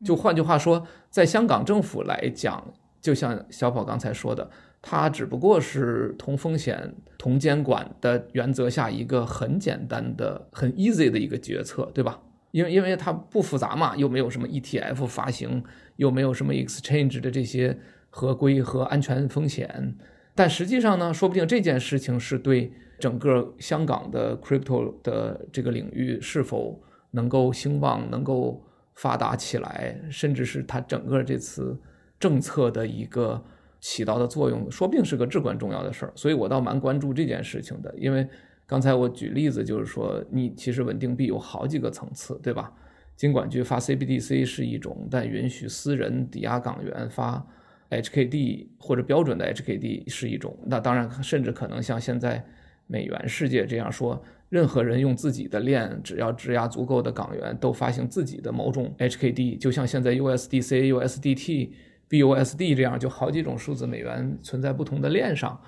[0.04, 2.72] 就换句话说，在香港政府来讲。
[2.98, 4.50] 就像小宝刚才说的，
[4.82, 12.20] 它只不过是同风险、同监管的原则下一个很简单的、很 easy 的一个决策，对吧？
[12.50, 15.62] 因为因为它不复杂嘛，又没有什么 ETF 发行，
[15.96, 17.78] 又没有什么 exchange 的这些
[18.10, 19.96] 合规和安全风险。
[20.34, 26.82] 但实际上呢，说不定这件事情是对整个香港的 crypto 的这个领域是否
[27.16, 28.62] 能够兴旺、能够
[28.94, 31.76] 发达起来，甚至是它整个这次。
[32.18, 33.44] 政策的一个
[33.78, 37.94] 起到的作用，说不定是个至关重要的事儿，所以我倒蛮关注这件事情的。
[37.98, 38.26] 因为
[38.66, 42.72] 刚才我举例子就是说，你其实稳定币有好几个层次，对吧？
[43.16, 47.46] 金管局发 CBDC 是一种，但允许私人抵押港元发
[47.90, 50.58] HKD 或者标准的 HKD 是一种。
[50.64, 52.42] 那当然，甚至可能像现在
[52.86, 61.70] 美元世界这样说，任何人用自己的链，只要质押足够的港元，都发行自己的某种 HKD，就像现在 USDC、USDT。
[62.08, 65.60] BUSD 这样就好几种数字美元存在不同的链上，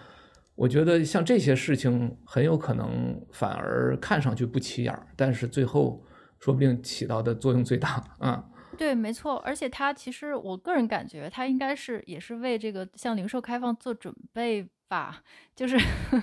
[0.55, 6.01] 我觉得像这些事情很有可能反而看上去不起眼儿，但是最后
[6.39, 8.45] 说不定起到的作用最大啊。
[8.77, 15.23] 对，没错，而且他其实我个人感觉，他应该是也是为这个向零售开放做准备吧。
[15.55, 15.77] 就是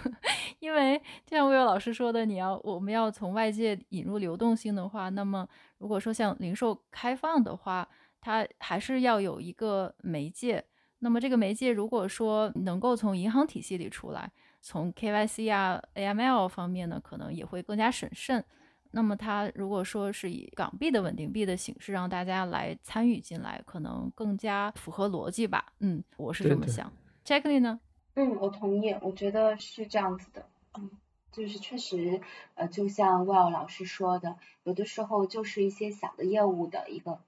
[0.59, 5.47] 因为就像魏老师说的，你要我们要从外界引入流动性的话，那么
[5.77, 7.87] 如果说像零售开放的话，
[8.19, 10.63] 它还是要有一个媒介。
[10.99, 18.43] 那么这个媒介如果说能够从银行体系里出来，从 KYC 啊、AML 方面呢，可能也会更加审慎。
[18.91, 25.73] 那么它如果说是以港币的稳定币的形式让大家来参与进来，可能更加符合逻辑吧。
[25.81, 26.91] 嗯，我是这么想。
[27.25, 27.79] Jacqueline 呢？
[28.15, 30.45] 嗯，我同意，我觉得是这样子的。
[30.73, 30.89] 嗯，
[31.31, 32.21] 就是确实，
[32.55, 37.19] 呃，就像 Well 老师说的，有的时候就是一些小的业务的一个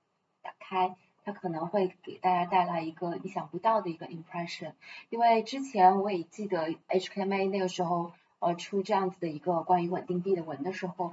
[0.42, 4.72] 打开，它可能会给大家带来一个意想不到的一个 impression。
[5.10, 8.12] 因为之前我也记得 HKMA 那个时候。
[8.40, 11.12] 呃，出这样子的一个关于稳定币的文的时候，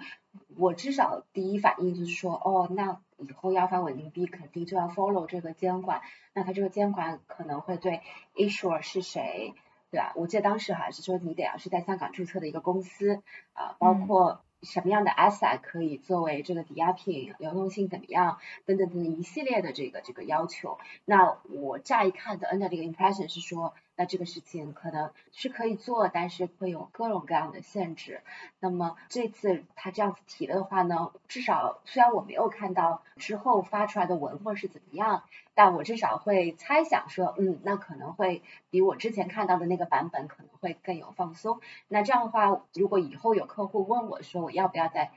[0.57, 6.03] 我至少第一反应就是说，哦，那以后要发稳定币，肯定就要 follow 这个监管，
[6.35, 8.03] 那它这个监管可能会对
[8.35, 9.55] issuer 是谁，
[9.91, 10.13] 对吧？
[10.17, 13.23] 我记得当时好像是说你得要是在香港注册的一个公司，
[13.55, 20.79] 啊、呃，包括什么样的 asset 可以作为这个抵押品，流动性怎么样，等等等等一系列的这个这个要求。
[21.05, 23.75] 那我乍一看的 N 的这个 impression 是说。
[23.97, 28.23] 那这个事情可能是可以做，但是会有各种各样的限制。
[28.59, 35.23] 那么这次他这样子提了的话呢，至少虽然我没有看到之后发出来的文或是怎么样，
[35.55, 41.61] 但我至少会猜想说，嗯，那可能会比我之前看到的那个版本可能会更有放松。
[41.89, 45.13] 那这样的话，如果以后有客户问我说我要不要在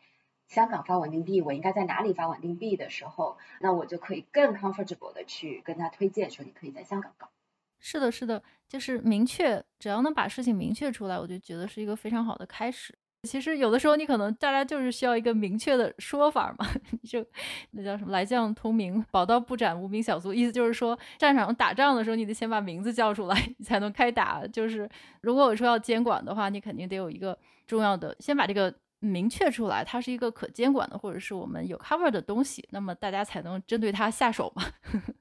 [0.47, 7.29] 香港发稳定币，我应该在哪里发稳定币的时候，那我就可以更 comfortable 的去跟他推荐说，你可以在香港搞。
[7.79, 12.97] 是的，是的，就是明确，只要能把事情明确出来，我就觉得是一个非常好的开始。
[13.23, 16.65] 其实有的时候你可能大家就是需要一个明确的说法嘛，
[17.03, 17.25] 就
[17.71, 24.45] 那叫什么“来将通明，宝刀不斩无名小卒”，意思就是说战场上打仗的时候，你得先把名字叫出来， 你才能开打。
[24.47, 24.89] 就是
[25.21, 34.63] 如果我说要监管的话，你肯定得有一个重要的，先把这个明确出来，它是一个可监管的，或者是我们有 cover 的东西，那么大家才能针对它下手嘛，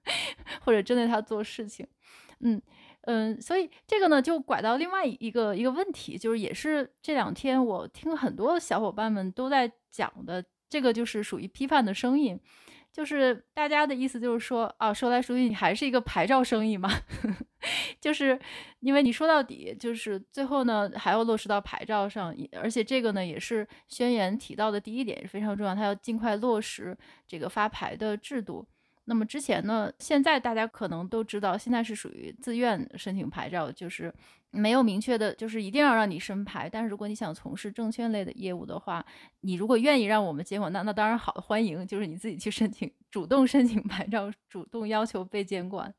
[0.63, 1.87] 或者针对它做事情。
[2.41, 2.61] 嗯
[3.07, 12.39] 嗯，所以这个呢，就拐到另外一个一个问题，就是也是这两天我听很多小伙伴们都在讲的，这个就是属于批判的声音，
[12.93, 16.91] 就是大家的意思就是说啊，说来说去你还是一个牌照生意嘛，
[18.01, 18.37] 就是
[18.81, 28.67] 因为你说到底就是最后呢还要落实到牌照上，而且这个呢也是宣言提到的第一点非常重要，它要尽快落实这个发牌的制度。
[29.07, 34.13] 那么之前呢，现在大家可能都知道，现在是属于自愿申请牌照，就是
[34.51, 36.69] 没有明确的，就是一定要让你申牌。
[36.69, 39.05] 但是如果你想从事证券类的业务的话，
[39.41, 45.93] 你如果愿意让我们监管，那那当然好，欢迎，就是你自己去申请，主动申请牌照，主动要求被监管。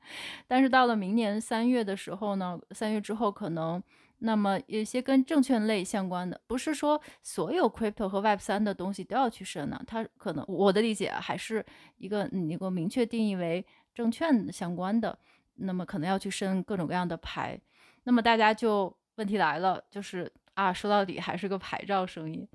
[0.47, 3.81] 但是到了明年三月的时候呢，三月之后可能。
[4.19, 9.79] 那么有些跟证券类相关的，不是说所有 crypto 和 Web 三的东西都要去申呢？
[9.85, 11.63] 它可能我的理解还是
[11.97, 15.17] 一个你能够明确定义为证券相关的，
[15.55, 17.59] 那么可能要去申各种各样的牌。
[18.05, 22.47] 那么大家就问题来了，就是啊，说到底还是个牌照生意，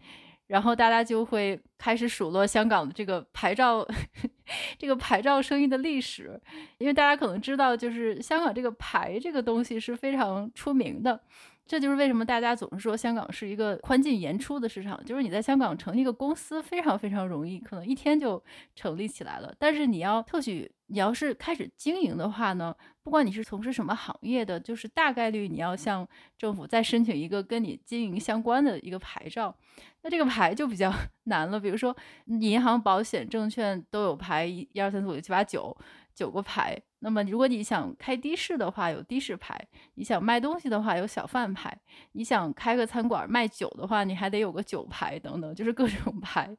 [0.48, 3.86] 然后大家就会开始数落香港的这个牌照，
[4.78, 6.40] 这个牌照生意的历史，
[6.78, 11.20] 因为大家可能知道，就是香港这个牌这个东西是非常出名的。
[11.66, 18.42] 这就是为什么大家总是说香港是一个宽进严出的市场，就是你在香港成立一个公司非常非常容易，可能一天就
[18.74, 19.54] 成立起来了。
[19.58, 29.56] 但是你要特许，你要是开始经营的话呢，不管你是从事什么行业的，就是大概率你要向政府再申请一个跟你经营相关的一个牌照，
[30.02, 30.92] 那这个牌就比较
[31.24, 31.58] 难了。
[31.58, 31.96] 比如说
[32.26, 35.76] 银行、保险、证券都有牌，一、二、三、四、五、六、七、八、九。
[36.14, 39.54] 九个牌，那么如果你想开的士的话，有的士牌；
[39.94, 41.70] 你想卖东西的话，有小贩牌；
[42.12, 46.56] 你想开个餐馆卖酒的话，你还得有个酒牌等等，就是各种牌。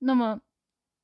[0.00, 0.38] 那么，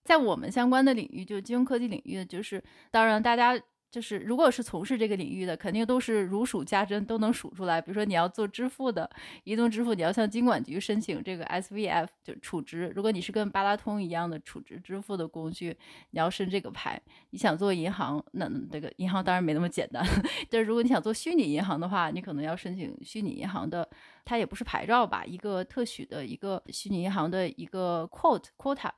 [0.05, 3.59] 在我们相关的领域，就是金融科技领域，就是当然大家。
[3.93, 7.78] 就是，如果是从事这个领域的，肯定都是如数家珍，都能数出来。
[7.78, 9.09] 比如说，你要做支付的，
[9.45, 12.90] 移动支付，你要向金管局申请这个 SVF，就储值。
[12.97, 15.76] 如果你是跟八达通一样的储值支付的工具，
[16.12, 16.99] 你要申这个牌。
[17.28, 20.03] 你想做银行，那这个银行当然没那么简单。
[20.49, 23.86] 但是如果你想做虚拟银行的话，你可能要申请虚拟银行的，
[24.24, 28.88] 它也不是牌照吧，一个特许的一个虚拟银行的一个 quote quota。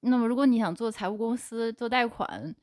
[0.00, 2.54] 那么，如果你想做财务公司，做贷款。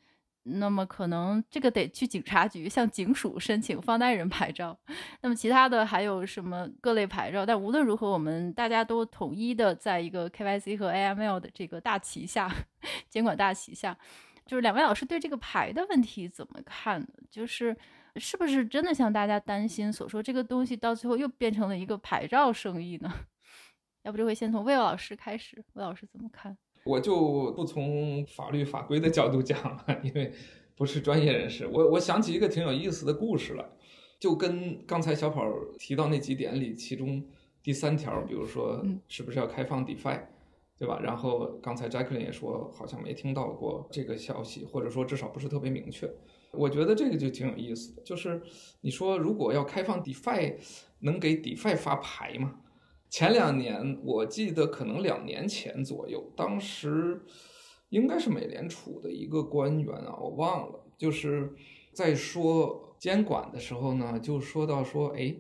[0.52, 4.78] 那么可能这个得去警察局向警署申请放贷人牌照，
[5.22, 7.46] 那么其他的还有什么各类牌照？
[7.46, 12.50] 但无论如何，我们大家都统一的在一个 KYC 和 AML 的这个大旗下
[13.10, 13.98] 监管大旗下，
[14.46, 17.08] 就是两位老师对这个牌的问题怎么看呢？
[17.30, 17.76] 就是
[18.16, 23.14] 是不是真的像大家担心所说，这个东西到最后又变成了一个牌照生意呢？
[24.04, 26.58] 要不这回先从魏老师开始，魏老师怎么看？
[26.84, 30.32] 我就不从法律法规的角度讲了，因为
[30.76, 31.68] 不是专业人士。
[31.68, 33.66] 我我想起一个挺有意思的故事来，
[34.20, 35.46] 就跟刚才小跑
[35.78, 37.24] 提到那几点里，其中
[37.62, 40.20] 第三条，比如说是不是要开放 DeFi？
[40.78, 40.98] 对吧？
[41.04, 46.10] 然后刚才 Jacqueline 也说，好像没听到过这个消息，或者说至少不是特别明确。
[46.54, 48.42] 我觉得这个就挺有意思的，就是
[48.80, 50.56] 你说如果要开放 DeFi，
[51.00, 52.62] 能给 DeFi 发牌吗？
[53.10, 57.22] 前两年我记得可能两年前左右，当时
[57.90, 61.52] 应该是美联储的一个官员啊，我忘了，就是
[61.92, 65.36] 在说监管的时候呢，就说到说，哎，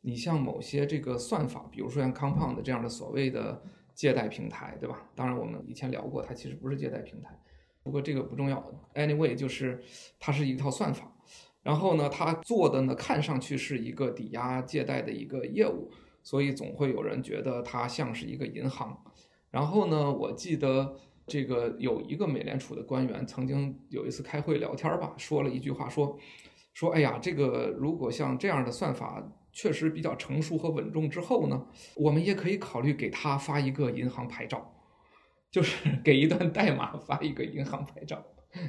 [0.00, 3.62] 你像某些这个算法，比如说像 Compound 这样的所谓的。
[3.94, 5.06] 借贷平台，对吧？
[5.14, 7.38] 当然，我们以前聊过，它其实不是借贷平台，
[7.82, 8.72] 不过这个不重要。
[8.94, 9.84] Anyway，就是
[10.18, 11.14] 它是一套算法，
[11.62, 15.90] 然后呢，它做的呢，看上去是一个抵押借贷的一个业务，
[16.22, 18.96] 所以总会有人觉得它像是一个银行。
[19.50, 20.94] 然后呢，我记得
[21.26, 26.18] 这个有一个美联储的官员曾经有一次开会聊天吧，说了一句话，说
[26.74, 29.22] 说，哎呀，这个如果像这样的算法。
[29.54, 34.72] 确实比较成熟和稳重之后呢，我们也可以考虑给他发一个银行牌照，
[35.50, 38.24] 就是给一段代码发一个银行牌照。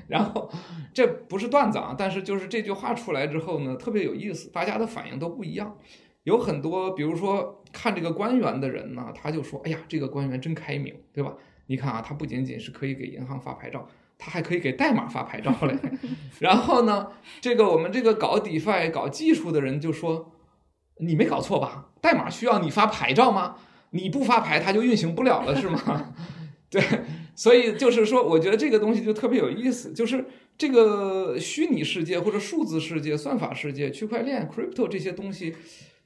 [0.10, 0.52] 然后
[0.94, 5.78] 这不是段子啊，但是就是这句话出来之后呢，特别有意思，大家的反应都不一样。
[6.24, 11.34] 有很多，比如说看这个官员的人呢，他就说：“哎呀，这个官员真开明，对吧？
[11.68, 15.78] 你看啊，他不仅仅是可以给银行发牌照，他还可以给代码发牌照嘞。
[16.40, 17.08] ”然后呢，
[17.42, 20.32] 这个我们这个搞 DeFi 搞技术的人就说。
[21.00, 21.90] 你没搞错吧？
[22.02, 23.56] 代码需要你发牌照吗？
[23.90, 26.14] 你不发牌，它就运行不了了，是吗？
[26.70, 26.82] 对，
[27.36, 30.24] 所以就是说，我觉得这个东西就特别有意思，就是
[30.56, 35.56] 这个虚拟世界或者数字世界、算法世界、区块链、crypto 这些东西，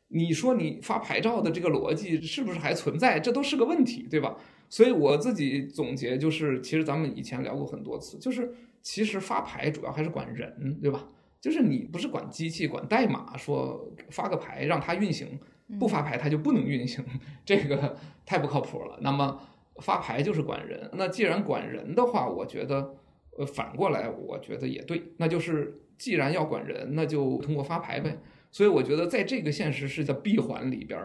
[0.10, 3.20] 你说你发牌照的这个逻辑是不是还存在？
[3.20, 4.38] 这都是个问题，对吧？
[4.70, 11.08] 所以我自己总结就是，其实咱们以前聊过很多次，就是其实发牌主要还是管人，对吧？
[11.40, 15.40] 就是你不是管机器，管代码，说发个牌让它运行，
[15.80, 17.04] 不发牌它就不能运行，
[17.46, 17.96] 这个
[18.26, 18.98] 太不靠谱了。
[19.02, 19.40] 那么
[19.82, 22.96] 发牌就是管人，那既然管人的话，我觉得，
[23.38, 28.18] 呃，反过来我觉得也对，那就是既然要管人，那就通过发牌呗。
[28.52, 31.00] 所以我觉得在这个现实世界闭环里边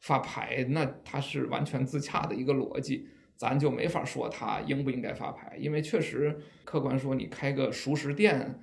[0.00, 8.60] 发牌，那它是完全自洽的一个逻辑，咱就没法说它应不应该发牌，因为确实客观说你开个熟食店。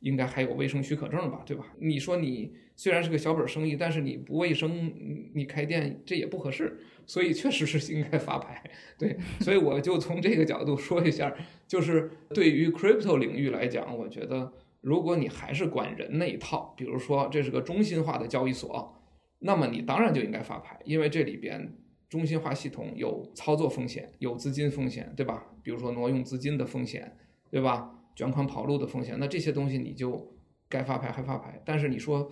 [0.00, 1.66] 应该还有卫生许可证吧，对吧？
[1.78, 4.90] 你说你虽然是个小本生意，但是你不卫生，
[5.34, 8.64] 你开店这也不合适，所以确实是应该发牌。
[8.96, 11.30] 对，所以我就从这个角度说一下，
[11.68, 14.50] 就是对于 crypto 领域来讲，我觉得
[14.80, 18.94] 如果你还是管人那一套，比如说这是个中心化的交易所，
[19.40, 21.76] 那么你当然就应该发牌，因为这里边
[22.08, 25.46] 中心化系统有操作风险，有资金风险，对吧？
[25.62, 27.16] 比如说挪用资金的风险，
[27.50, 27.94] 对吧？
[28.16, 30.36] 卷款跑路的风险，那这些东西你就
[30.68, 31.62] 该发牌还发牌。
[31.64, 32.30] 但是你说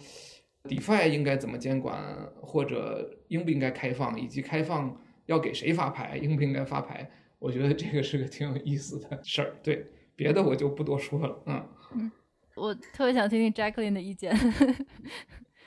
[0.65, 2.03] ，DeFi 应该怎么监管，
[2.43, 7.11] 或者应不应该开放，以及开放要给谁发牌，应不应该发牌？
[7.39, 9.55] 我觉得这个是个挺有意思的事儿。
[9.63, 9.87] 对，
[10.17, 11.43] 别的我就不多说了。
[11.47, 12.11] 嗯嗯，
[12.59, 14.33] 我特别想听听 Jacqueline 的意见。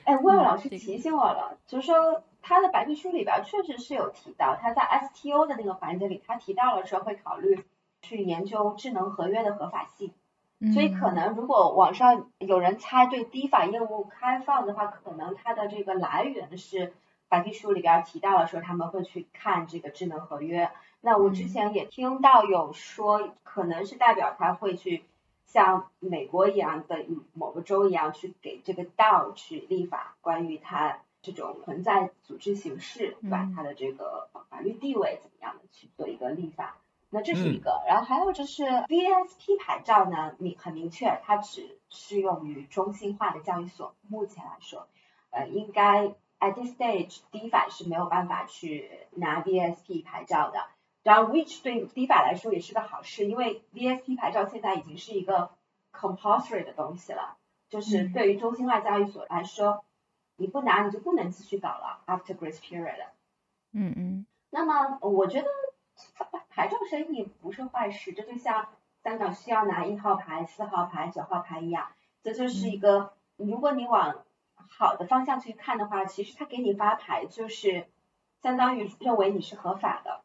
[0.04, 7.64] 哎， 魏老师提醒我了，就是说他的白皮书里边确实是有提到，他在 STO 的那个环节里，他提到了说会考虑。
[8.04, 10.12] 去研究智能合约的合法性，
[10.74, 16.94] 所以可能如果网上有人猜对 DeFi 业务开放的话，可能它的这个来源是
[17.28, 20.68] 白皮书里边提到了说他们会去看这个智能合约。
[21.00, 25.04] 那我之前也听到有说，可能是代表他会去
[25.52, 33.50] 像美国一样的某个州一样去给这个 DAO 去立法，关于它这种存在组织形式，对吧？
[33.54, 36.78] 它的这个法律地位怎么样的去做一个立法。
[37.10, 43.94] 那这是一个，然后还有就是 VSP 牌照呢，你很明确，它只适用于中心化的交易所。
[44.08, 44.88] 目前来说，
[45.30, 50.64] 呃，应该 at this stage DeFi 是没有办法去拿 VSP 牌照的。
[51.02, 55.50] 然后 which 对 DeFi 来说也是个好事，因为 VSP 牌照现在已经是一个
[55.92, 57.36] compulsory 的东西了，
[57.68, 59.84] 就是对于中心化交易所来说，
[60.36, 63.06] 你不拿你就不能继续搞了 after grace period。
[63.72, 64.26] 嗯嗯。
[64.50, 65.48] 那么我觉得。
[66.48, 68.68] 牌照生意不是坏事，这就像
[69.04, 71.88] 香港需要拿一号牌、四号牌、九号牌一样，
[72.22, 74.24] 这就是一个，如果你往
[74.56, 77.86] 好的方向去看的话，其实他给你发牌就是
[78.42, 80.24] 相当于认为你是合法的，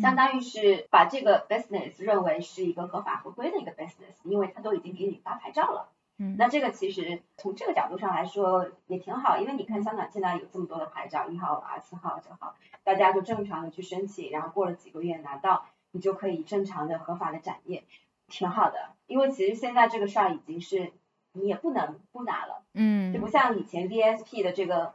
[0.00, 5.88] 相当于是把这个 business 认为是一个合法合规的一个 business，因为它都已经给你发牌照了。
[6.16, 17.84] 嗯，那这个其实从这个角度上来说也挺好，因为你看香港现在有这么多的牌照，一号啊、四号、九号，大家就正常的去申请，然后过了几个月拿到，你就可以正常的合法的展业，
[18.28, 18.90] 挺好的。
[19.06, 20.92] 因为其实现在这个事儿已经是
[21.32, 24.94] 你也不能不拿了，嗯，就不像以前 VSP 的这个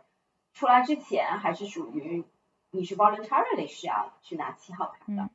[0.54, 2.26] 出来之前还是属于。
[2.72, 5.30] 你是 voluntarily 需要去拿七号牌的，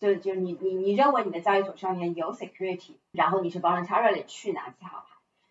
[0.00, 5.06] 就、嗯、就你你你认为你的交易所上面有 security，然后你是 voluntarily 去拿七号牌。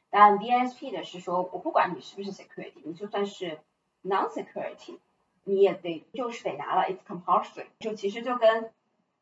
[0.10, 3.60] 但 DSP 的是说，我不管你是不是 security，你就算是
[4.04, 4.98] non-security，
[5.44, 7.68] 你也得就是得拿了，it's compulsory。
[7.80, 8.72] 就其实就跟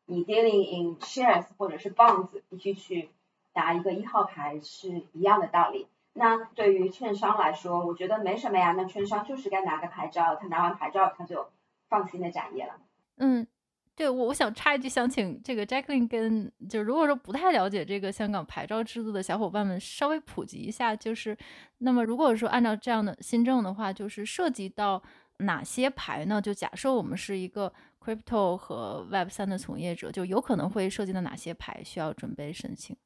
[0.06, 3.10] 你 dealing in shares 或者是 bonds 必须去
[3.52, 5.88] 拿一个一号牌是一样的道理。
[6.14, 11.48] 那对于券商来说，我觉得没什么呀，那券商就是该拿个牌照，他拿完牌照他就。
[11.92, 12.72] 放心的展业了。
[13.18, 13.46] 嗯，
[13.94, 21.36] 对我我想插一句，想请这个 Jacqueline 跟就如果说不太了解这个香港牌照制度的小伙伴们稍微普及一下，就是
[21.78, 25.02] 那么如果说按照这样的新政的话，就是涉及到
[25.40, 26.40] 哪些牌呢？
[26.40, 27.70] 就假设我们是一个
[28.00, 32.96] crypto 和 Web 三的从业者，就有可能会涉及到哪些牌需要准备申请？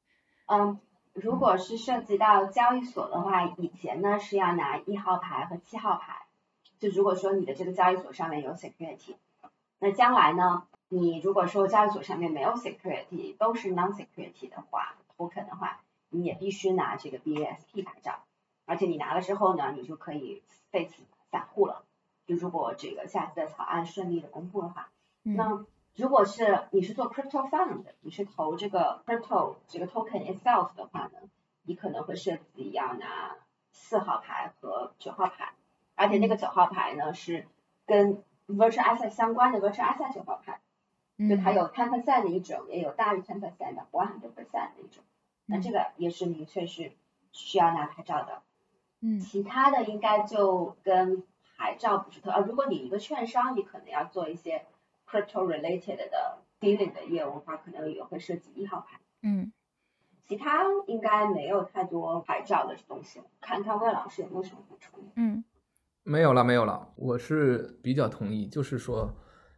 [0.45, 0.79] 嗯，
[1.13, 6.26] 如果是涉及到交易所的话，以前呢是要拿一号牌和七号牌。
[6.79, 9.15] 就如果说你的这个交易所上面有 security，
[9.79, 18.23] 那将来呢，你如果说交易所上面没有 security，都是 non-security 的话，token 的话，你也必须拿这个 BASP 牌照，
[18.65, 21.83] 而且你拿了之后呢，你就可以废止散户了。
[22.25, 24.89] 就如果这个下次的草案顺利的公布的话，
[25.23, 25.65] 嗯、那
[25.95, 31.19] 如果是你是做 crypto fund，你是投这个 crypto 这个 token itself 的话呢，
[31.63, 33.35] 你可能会涉及要拿
[33.71, 35.53] 四号牌和九号牌。
[35.97, 37.47] 而且那个九号牌呢，是
[37.85, 40.61] 跟 virtual asset 相关的 virtual asset 九号牌，
[41.27, 45.03] 就它有 ten percent 的一种，也有大于 ten percent 的 one hundred percent 的一种。
[45.47, 46.91] 那这个也是明确是
[47.31, 48.41] 需要拿牌照的。
[48.99, 51.23] 嗯，其他的应该就跟
[51.57, 54.65] 牌照不是特，呃，如果你一个券商，你可能要做一些
[55.09, 58.99] crypto related 的 dealing 的业务的话，可能也会涉及一号牌。
[59.23, 59.51] 嗯，
[60.27, 63.21] 其他应该没有太多牌照的东西。
[63.41, 64.99] 看看魏老师有没有什么补充？
[65.15, 65.43] 嗯。
[66.07, 66.87] 没有了，没有了。
[66.95, 69.13] 我是比较同意，就是说，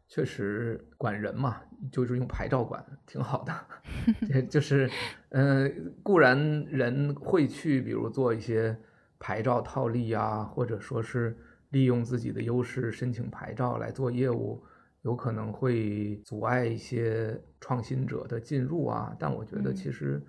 [0.07, 3.53] 确实管人嘛，就是用牌照管，挺好的。
[4.49, 4.89] 就是，
[5.29, 5.71] 嗯、呃，
[6.01, 8.75] 固然人会去，比如做一些
[9.19, 11.37] 牌照套利啊，或者说是
[11.69, 14.63] 利用自己的优势申请牌照来做业务，
[15.03, 19.15] 有可能会阻碍一些创新者的进入啊。
[19.19, 20.19] 但我觉得其实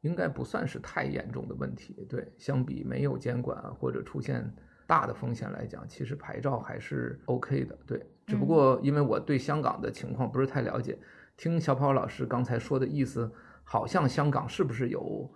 [0.00, 2.06] 应该不算是太严重的问题。
[2.08, 4.50] 对，相比没有监管或者出现。
[4.88, 8.02] 大的风险来讲，其实牌照还是 OK 的，对。
[8.26, 10.98] 只不过因为我对香港的情况不是太了解，
[11.36, 13.30] 听小跑老师刚才说的意思，
[13.64, 15.30] 好像香港是不是有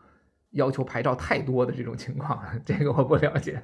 [0.53, 2.43] 要求牌照太多的这种情况？
[2.65, 3.63] 这个我不了解。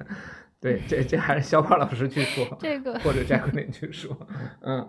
[0.59, 4.15] 对，这这还是小跑老师去说，这个或者 Jacqueline 去说。
[4.61, 4.87] 嗯，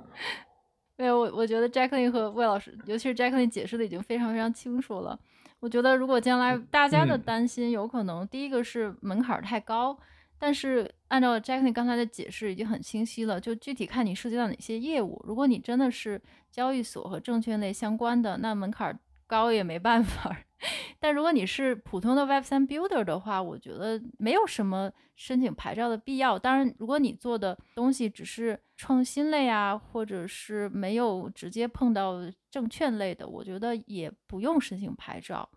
[0.99, 5.19] 没有，我我觉得 Jacqueline 和魏老师，尤其是 Jacqueline 解释的已经非常非常清楚了。
[5.61, 9.99] 我觉得如果将来大家的担心，有可能第一个是门槛太高。
[10.43, 15.23] 但是按照 Jackie 刚才的解释已经很清晰了，就具体看你涉及到哪些业务。
[15.27, 16.19] 如果你真的是
[16.51, 20.35] 交易所和证券类相关的，那门槛高也没办法。
[20.99, 26.39] 但如果你是普通的 Web3 Builder 的话，我觉得没有什么申请牌照的必要。
[26.39, 32.19] 当然，如果你做的东西只是创新类啊，或者是没有直接碰到
[32.51, 35.49] 证券类的，我觉得也不用申请牌照。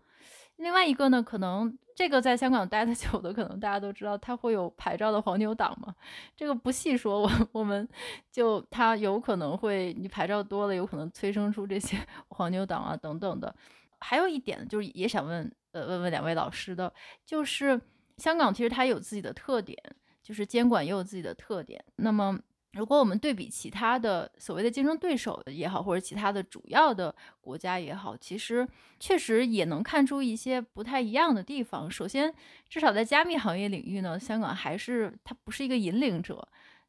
[0.56, 5.94] 另外一个呢，可能这个在香港待的久的，可能大家都知道，它会有牌照的黄牛党嘛。
[6.36, 7.88] 这个不细说，我我们
[8.30, 11.98] 就它有可能会，你牌照多了，有可能催生出这些
[12.28, 13.54] 黄牛党啊等等的。
[13.98, 16.92] 还有一点就是也想问，呃，问问两位老师的，
[17.24, 17.80] 就是
[18.16, 19.76] 香港其实它有自己的特点，
[20.22, 21.84] 就是监管也有自己的特点。
[21.96, 22.38] 那么。
[22.74, 28.66] 如果我们对比其他的所谓的竞争对手也好，或者其他的主要的国家也好，其实
[28.98, 31.90] 确实也能看出一些不太一样的地方。
[31.90, 32.32] 首先，
[32.68, 36.46] 至少在加密行业领域呢，香港还是它不是一个引领者，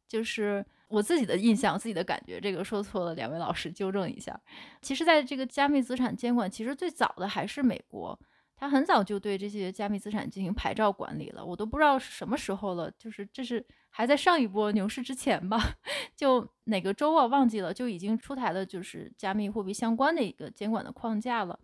[0.07, 2.39] 就是我自己的印象、自己的感觉。
[2.39, 4.39] 这个说错了，两位老师纠正一下。
[4.81, 8.17] 其实，在这个加密资产监管，其实最早的还是美国。
[8.57, 15.59] 他很早就对这些加密资产进行牌照管理了，我都不知道是什么时候了，就是这是还在上一波牛市之前吧，
[16.15, 21.59] 就哪个州啊忘记了，就已经出台了就是加密货币相关的一个监管的框架了。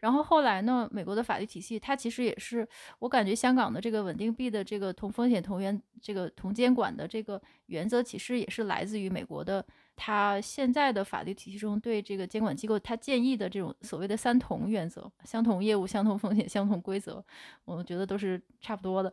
[0.00, 2.68] 然后后来呢，美国的法律体系它其实也是，
[2.98, 9.64] 我感觉香港的这个稳定币的这个同风险同源这个同监管的这个原则，其实也是来自于美国的。
[10.04, 17.24] 他现在的法律体系中对这个监管机构，他建议的这种所谓的三同原则：相同业务、相同风险、相同规则，
[17.64, 19.12] 我觉得都是差不多的。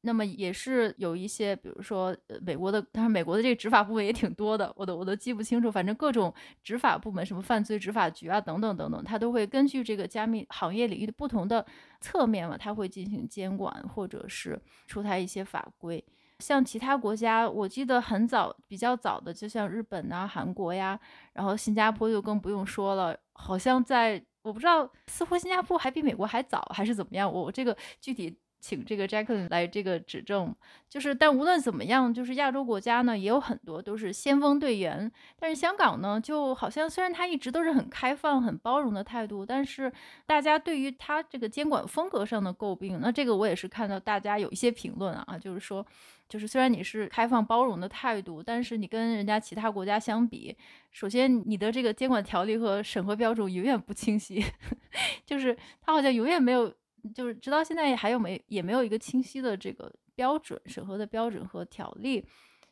[0.00, 6.32] 那么也是有一些，比如说美国的，当然美国的这个执法部门也挺多的，我都我都记不清楚，反正各种
[6.64, 11.66] 执法部门，什么犯罪执法局啊，等等等等，它都会根据这个加密行业领域的不同的
[12.00, 16.02] 侧面嘛，它会进行监管，或者是出台一些法规。
[16.40, 20.98] 像其他国家，我记得很早，比较早的，就像日本啊、韩国呀，
[21.34, 23.16] 然后新加坡就更不用说了。
[23.34, 27.30] 好像在我不知道，似乎新加坡还比美国还早，还是怎么样？
[27.30, 30.54] 我这个具体请这个 Jacqueline 来这个指正。
[30.88, 35.10] 就是，但无论怎么样，就是亚洲国家呢，也有很多都是先锋队员。
[35.38, 39.92] 但是香港呢，就好像虽然它一直都是很开放、很包容的态度，但是
[40.26, 45.84] 大家对于它这个监管风格上的诟病，那这个我也是看到大家有一些评论啊，就是说。
[46.28, 50.56] 就是虽然你是开放包容的态度，但是你跟人家其他国家相比，
[50.92, 54.40] 首先你的这个监管条例和审核标准永远不清晰，
[55.26, 55.52] 就是
[55.82, 56.72] 他好像永远没有，
[57.14, 62.24] 就是直到现在还有没也没有一个清晰的这个标准审核的标准和条例，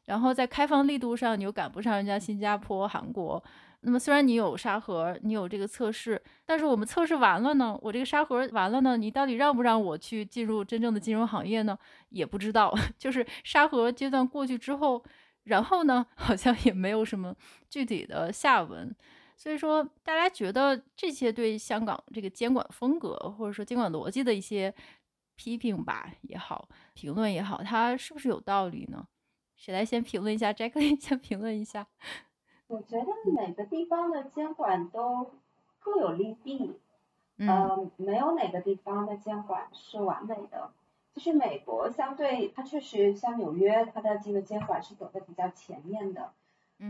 [0.04, 3.42] 然后在开放力度上你又赶不上人家新加坡、韩国。
[3.82, 11.78] 那么虽然你有沙盒，你有这个测试，但是我们测试完了呢，我这个沙盒完了呢，你到底让不让我去进入真正的金融行业呢？
[12.08, 12.74] 也不知道。
[12.98, 15.04] 就是沙盒阶段过去之后，
[15.44, 17.32] 然后呢，好像也没有什么
[17.70, 18.92] 具体的下文。
[19.38, 24.74] 所以说，大家觉得这些对香港这个监管风格或者说监管逻辑的一些
[25.36, 29.06] 批评吧也好，评论也好，它是不是有道理呢？
[29.54, 30.50] 谁来先评论一下？
[30.52, 31.86] Jacqueline 先评论一下。
[32.66, 35.30] 我觉得每个地方的监管都
[35.78, 36.76] 各有利弊，
[37.36, 40.72] 嗯、呃，没有哪个地方的监管是完美的。
[41.14, 46.32] 就是美国相对它确实像纽约，它的这个监管是走的比较前面的，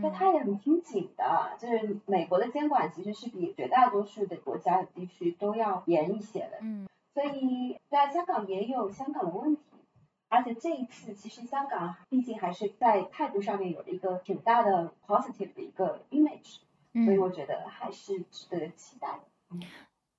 [0.01, 1.51] 但它也很挺紧的。
[1.59, 6.59] 就是美国的监管其实是比绝大多数的国家的地区都要严一些的。
[6.61, 9.61] 嗯，所以在香港也有香港的问题。
[10.31, 16.57] 而且这一次，其实香港毕竟还是在态度上面有了一个挺大的 positive 的一个 image，
[16.93, 19.07] 嗯，所以我觉得还是值得期待。
[19.49, 19.59] 嗯，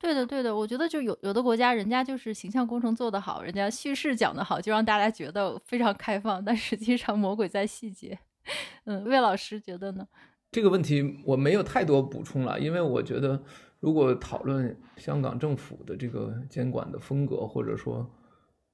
[0.00, 8.18] 对的，对的，我觉得就有有的国家，人家就是形象工程做得好，人家叙事讲得好，就让大家觉得非常开放，但实际上魔鬼在细节。
[8.84, 10.06] 嗯，魏老师觉得呢？
[10.50, 13.42] 这个问题我没有太多补充了，因为我觉得
[13.78, 18.10] 如果讨论香港政府的这个监管的风格，或者说。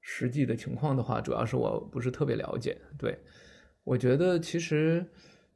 [0.08, 2.80] 实际的情况的话，主要是我不是特别了解。
[2.96, 3.18] 对，
[3.82, 5.04] 我觉得其实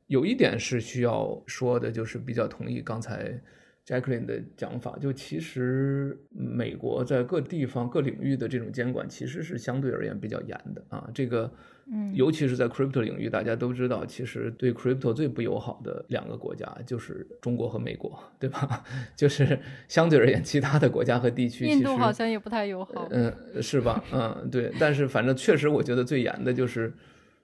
[0.08, 3.40] 有一点是需要说的，就是比较同意刚才
[3.86, 4.96] Jacqueline 的讲法。
[5.00, 11.10] 就其实美国在各地方各领域的这种监管，其实是相对而言比较严的啊。
[11.14, 11.52] 这个。
[11.92, 18.84] 嗯，尤其是在 crypto 领域，大家都知道，其实对 crypto 最不友好的两个国家就是中国和美国，对吧？
[19.16, 19.58] 就是
[19.88, 23.08] 相对而言，其他的国家和地区，印度好像也不太友好。
[23.10, 24.04] 嗯，是吧？
[24.12, 24.72] 嗯，对。
[24.78, 26.94] 但是反正确实，我觉得最严的就是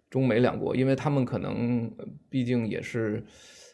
[0.08, 1.90] 中美两国，因为他们可能
[2.30, 3.24] 毕竟也是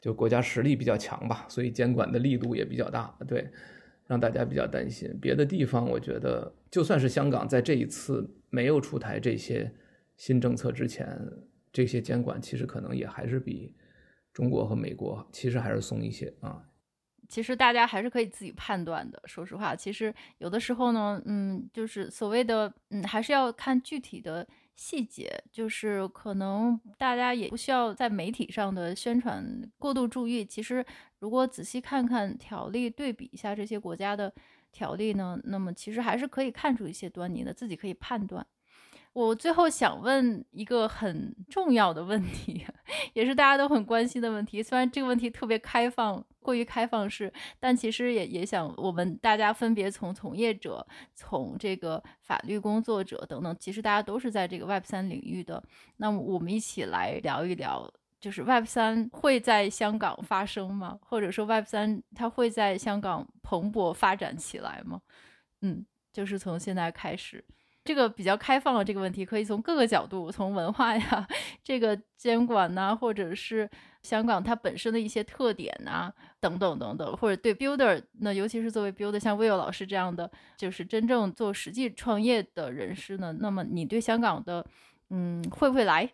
[0.02, 3.48] 就国家实力比较强吧，所以监管的力度也比较大，对，
[4.06, 5.16] 让大家比较担心。
[5.18, 9.72] 别的地方，我觉得就算是香港，在这一次没有出台这些。
[10.14, 11.18] 新政策之前，
[11.72, 13.74] 这些监管其实可能也还是比
[14.32, 16.62] 中国和美国其实还是松一些啊。
[17.28, 19.20] 其实大家还是可以自己判断的。
[19.24, 24.46] 说实话，其实有的时候呢，嗯，就是所谓的，嗯，还是要看具体的
[24.76, 25.42] 细节。
[25.50, 29.44] 就是可能大家也不需要在媒体上的宣传
[29.78, 30.44] 过度注意。
[30.44, 30.84] 其实
[31.18, 34.32] 如果仔细看看条例，对比一下这些国家的
[34.70, 38.46] 条例呢，那么其实还是可以看出一些端倪的，自己可以判断。
[39.12, 42.64] 我最后想问一个很重要的问题，
[43.12, 44.62] 也是大家都很关心的问题。
[44.62, 55.62] 虽然这个问题特别开放，过于开放式，但其实也也想我们大家分别从从业者、从这个法律工作者等等，其实大家都是在这个 Web 三领域的。
[55.96, 60.98] 那我们一起来聊一聊，就是 Web 三会在香港发生吗？
[61.02, 65.00] 或者说 Web 三它会在香港蓬勃发展起来吗？
[65.60, 67.44] 嗯，就是从现在开始。
[67.84, 71.26] 这个比较开放的这个问题，可以从各个角度，从文化呀、
[71.64, 73.68] 这个监管呐、啊，或者是
[74.02, 84.64] 香港它本身的一些特点呐、啊，等等等等，或者对 builder，那尤其是作为 builder，像 Will 老师这样的，就是真正做实际创业的人士呢，那么你对香港的，
[85.10, 86.08] 嗯，会不会来？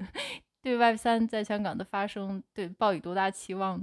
[0.60, 3.82] 对 Web 三在香港的发生，对抱以多大期望？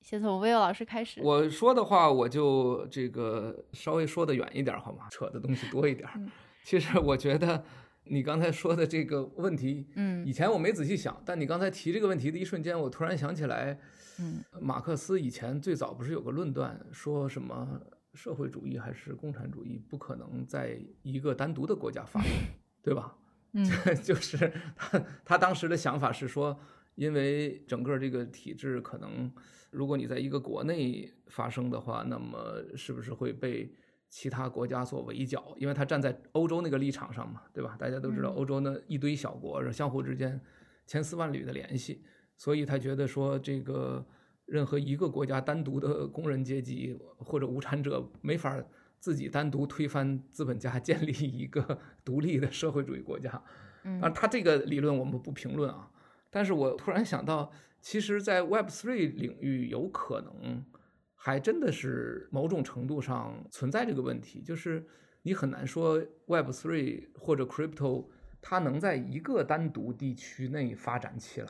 [0.00, 1.20] 先从 Will 老师开始。
[1.22, 5.06] 我说的话，我就这个稍微说的远一点，好吗？
[5.10, 6.06] 扯的东西多一点。
[6.16, 6.30] 嗯、
[6.64, 7.62] 其实我觉得
[8.04, 13.78] 你刚才说的这个问题，嗯，以前我没仔细想，但你刚才提这个问题的一瞬间，我突然想起来，
[14.18, 17.80] 嗯，马克思以前最早不是有个论断，说什么
[18.14, 22.30] 社会主义还是共产主义不可能在一个单独的国家发生，
[22.82, 23.14] 对吧？
[23.52, 23.64] 嗯，
[24.02, 26.58] 就是他他当时的想法是说，
[26.94, 29.30] 因为整个这个体制可能，
[29.70, 33.72] 如果你在一个国内发生的话，那么是不是会被
[34.16, 35.56] 其他国家所围剿？
[35.58, 37.74] 因为他站在欧洲那个立场上嘛，对吧？
[37.76, 40.40] 大家都知道，欧洲那一堆小国，相互之间
[40.86, 42.00] 千丝万缕的联系，
[42.36, 44.06] 所以他觉得说，这个
[44.46, 48.62] 任何一个国家单独的工人阶级或者无产者没法。
[49.00, 53.42] 自己单独推翻资本家， 建立一个独立的社会主义国家，
[53.82, 55.90] 嗯，啊，他这个理论我们不评论啊。
[56.30, 57.52] 但是我突然想到，
[57.82, 60.64] 其实，在 Web Three 领域，有可能
[61.26, 64.86] 还真的是某种程度上存在这个问题，就是
[65.22, 68.08] 你很难说 Web Three 或者 Crypto
[68.42, 71.48] 它能在一个单独地区内发展起来，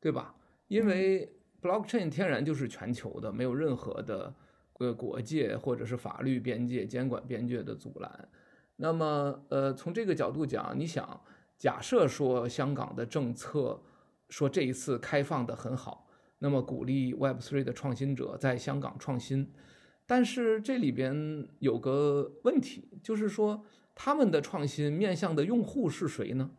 [0.00, 0.34] 对吧？
[0.66, 4.34] 因为 Blockchain 天然就是全球的，没有任何的。
[4.80, 8.28] 呃，国界或者是法律边界、监管边界的阻拦。
[8.74, 11.22] 那么，呃，从这个角度讲，你想，
[11.56, 13.80] 假设说香港的政策
[14.28, 16.03] 说这一次开放的很好，
[16.44, 19.50] 那么鼓励 Web3 的创新者在香港创新，
[20.06, 23.64] 但是这里边有个问题，就是说
[23.94, 26.50] 他们的创新面向的用户是谁呢？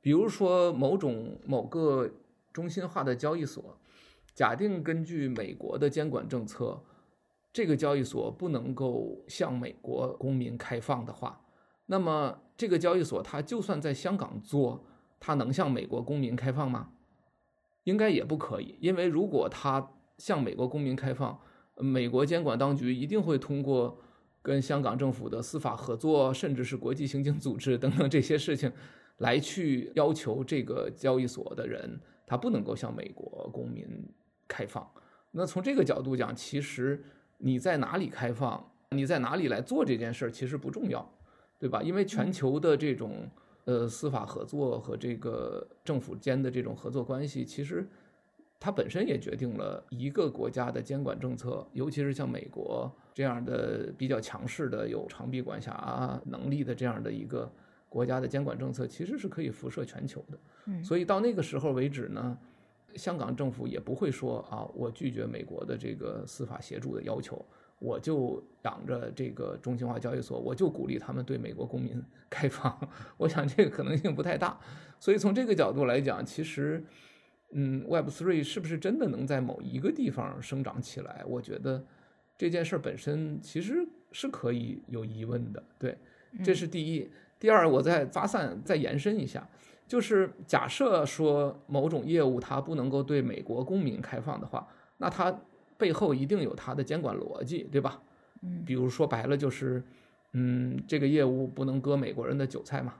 [0.00, 2.08] 比如说某种某个
[2.52, 3.80] 中心化的交易所，
[4.32, 6.84] 假定根据美国的监管政策。
[7.52, 11.44] 这个交易所不能够向美国公民开放的话，
[11.86, 14.86] 那么这个交易所它就算在香港做，
[15.18, 16.92] 它能向美国公民开放吗？
[17.84, 21.38] 应该也不可以，因为如果它向美国公民开放，
[21.76, 23.98] 美国监管当局一定会通过
[24.40, 28.70] 跟香港政府的司法合作，甚至是国际刑警组织等等这些事情，
[29.18, 33.86] 来去要求这个交易所的人，他不能够向美国公民
[34.46, 34.88] 开放。
[35.30, 37.04] 那从这个角度讲，其实。
[37.44, 38.70] 你在哪里开放？
[38.90, 41.04] 你在哪里来做这件事儿，其实不重要，
[41.58, 41.82] 对吧？
[41.82, 43.28] 因为全球的这种
[43.64, 47.86] 呃司法合作和这个政府间的这种合作关系，其实
[48.58, 57.50] 它本身也决定了一个国家的监管政策，尤其是像美国这样的比较强势的、有长臂管辖能力的这样的一个
[57.88, 60.38] 国家的监管政策，其实是可以辐射全球的。
[60.66, 62.38] 嗯，所以到那个时候为止呢，
[62.94, 67.44] 香港政府也不会说啊，我拒绝美国的这个司法协助的要求，
[67.82, 72.78] 我就养着这个中心化交易所，我就鼓励他们对美国公民 开放。
[73.16, 74.56] 我想这个可能性不太大。
[75.00, 76.84] 所以从这个角度来讲，其实，
[77.50, 81.24] 嗯，Web Three 是不是真的能在某一个地方生长起来？
[81.26, 81.84] 我觉得
[82.38, 85.62] 这件事本身其实是可以有疑问的。
[85.78, 85.98] 对，
[86.44, 87.10] 这是第一。
[87.40, 89.48] 第二，我再发散再延伸一下。
[89.88, 94.66] 就是假设说某种业务它不能够对美国公民开放的话，
[94.98, 95.36] 那它
[95.82, 98.00] 背后一定有它的监管逻辑，对吧？
[98.42, 99.82] 嗯，比如说白了就是，
[100.34, 102.94] 嗯，这个业务不能割美国人的韭菜嘛，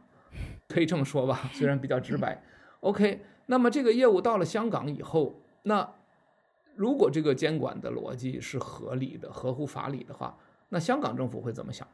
[0.66, 2.42] 可以这么说吧， 虽然比较直白。
[2.80, 5.88] OK，那么这个业务到了香港以后，那
[6.74, 10.36] 如果这个监管的逻辑是合理的、合乎法理的话，
[10.70, 11.86] 那香港政府会怎么想？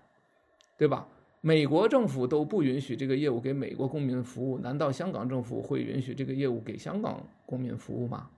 [0.79, 1.07] 对吧？
[1.41, 8.31] 美国政府都不允许这个业务给美国公民服务，难道香港政府会允许这个业务给香港公民服务吗？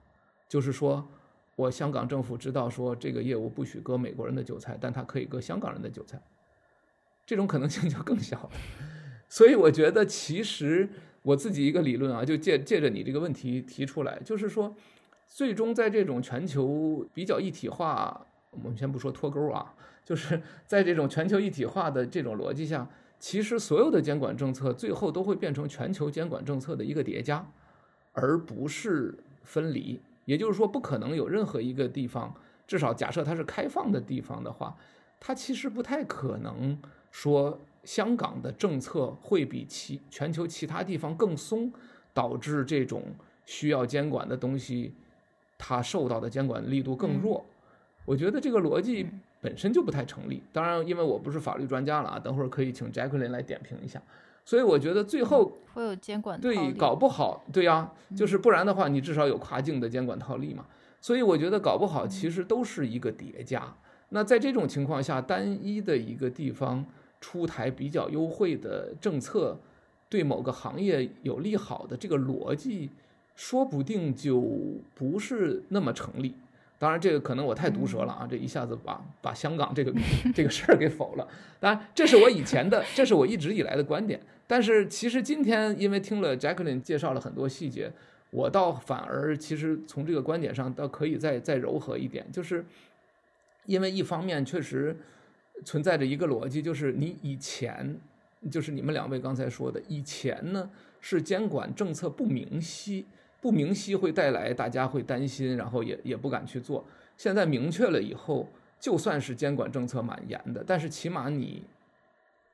[0.48, 1.08] 就是说，
[1.56, 6.20] 我香港政府知道说这个业务不许割美国人的韭菜，但它可以割香港人的韭菜，
[7.26, 8.50] 这种可能性就更小了。
[9.28, 10.88] 所以我觉得，其实
[11.22, 14.74] 我自己一个理论啊，就借借着你这个问题提出来，就是说，
[15.26, 19.74] 最终在这种全球比较一体化，我们先不说脱钩啊。
[20.02, 22.88] 就是在这种全球一体化的这种逻辑下，
[23.20, 27.46] 其实所有的监管政策最后都会变成全球监管政策的一个叠加，
[28.12, 30.00] 而不是分离。
[30.30, 32.32] 也就是说，不可能有任何一个地方，
[32.64, 34.76] 至少假设它是开放的地方的话，
[35.18, 36.78] 它其实不太可能
[37.10, 41.72] 说香港的政策会比其全球其他地方更松，
[42.14, 43.02] 导致这种
[43.44, 44.94] 需要监管的东西，
[45.58, 47.44] 它受到的监管力度更弱。
[48.04, 49.08] 我觉得这个逻辑。
[49.42, 53.98] 本身就不太成立，当然，因为我不是法律专家了啊，等会儿可以请 Jacqueline 来点评一下。
[54.44, 60.66] 所以我觉得最后会有监管对，搞不好，对呀，就是不然的话，你至少有跨境的监管套利嘛。
[61.00, 63.74] 所以我觉得搞不好其实都是一个叠加。
[64.10, 66.84] 那在这种情况下，单一的一个地方
[67.20, 69.58] 出台比较优惠的政策，
[70.08, 72.90] 对某个行业有利好的这个逻辑，
[73.36, 74.42] 说不定就
[74.94, 76.34] 不是那么成立。
[76.80, 79.92] 当然，这个可能我太毒舌了啊，这一下子把把香港这个
[80.34, 81.28] 这个事儿给否了。
[81.60, 84.18] 当然，这是我以前的，这是我一直以来的观点。
[84.46, 87.92] 但是其实今天因为听了 Jacqueline 介绍了很多细节，
[88.30, 92.64] 我倒反而其实从这个观点上倒可以再再柔和一点，就是
[93.66, 94.96] 因为一方面确实
[95.66, 97.94] 存在着一个逻辑，就是你以前
[98.50, 100.70] 就是你们两位刚才说的，以前呢
[101.02, 103.04] 是监管政策不明晰。
[103.40, 106.84] 不明晰会带来大家会担心，然后也也不敢去做。
[107.16, 111.62] 现在明确了以后，就算是监管政策蛮严的，但是起码你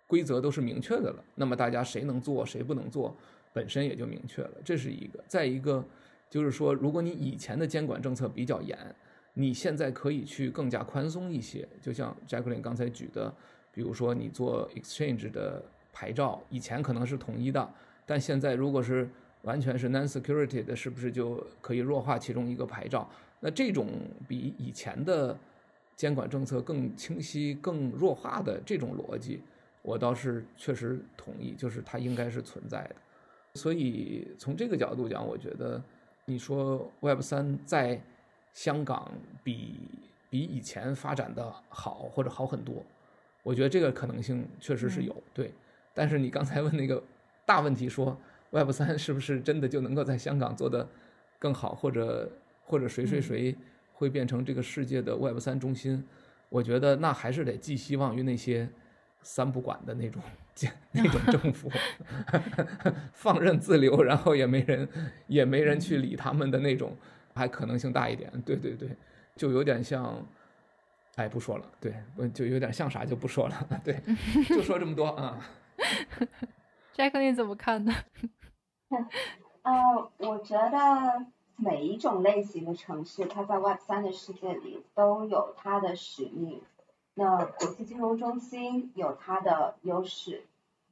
[0.06, 1.24] 规则都是明确的了。
[1.34, 3.16] 那么大家谁能做，谁不能做，
[3.52, 4.50] 本身也就明确了。
[4.64, 5.22] 这是一个。
[5.26, 5.84] 再一个
[6.30, 8.78] 就是说，如果你以前的监管政策比较严，
[9.34, 11.68] 你现在可以去更加宽松一些。
[11.80, 13.32] 就像 Jacqueline 刚才举的，
[13.72, 15.62] 比如说你做 exchange 的
[15.92, 17.68] 牌照，以前可能是统一的，
[18.04, 19.08] 但现在如果是
[19.42, 23.08] 完全是 non-security 的，是不是就可以弱化其中一个牌照？
[23.38, 23.88] 那这种
[24.26, 25.38] 比以前的
[25.94, 29.40] 监管政策更清晰、更弱化的这种逻辑，
[29.82, 32.96] 我倒是确实同意，就是它应该是存在的。
[33.54, 35.80] 所以从这个角度讲，我觉得
[36.24, 38.02] 你说 Web 三在
[38.52, 39.12] 香港
[39.44, 39.78] 比
[40.28, 42.82] 比以前发展的好或者好很多，
[43.44, 45.14] 我觉得这个可能性确实是有。
[45.32, 45.52] 对，
[45.94, 47.00] 但是你刚才问那个
[47.44, 48.18] 大问题说。
[48.50, 50.88] Web 三是不是真的就能够在香港做得
[51.38, 52.30] 更好，或者
[52.64, 53.56] 或者谁谁谁
[53.92, 55.94] 会变成这个世界的 Web 三中心？
[55.94, 56.04] 嗯、
[56.48, 58.68] 我觉得那还是得寄希望于那些
[59.22, 60.22] 三不管的那种
[60.92, 61.70] 那种政府，
[63.12, 64.88] 放任自流，然后也没人
[65.26, 66.96] 也没人去理他们的那种，
[67.34, 68.30] 还可能性大一点。
[68.44, 68.88] 对对对，
[69.34, 70.24] 就有点像，
[71.16, 71.70] 哎，不说了。
[71.80, 71.94] 对，
[72.32, 73.68] 就有点像啥就不说了。
[73.84, 74.00] 对，
[74.48, 75.38] 就说这么多啊。
[76.94, 77.92] Jacqueline 怎么看呢？
[79.62, 81.26] 呃，我觉得
[81.56, 86.62] 每一种类型的城市，它在 Web 三的世界里都有它的使命。
[87.14, 90.44] 那国际金融中心有它的优势，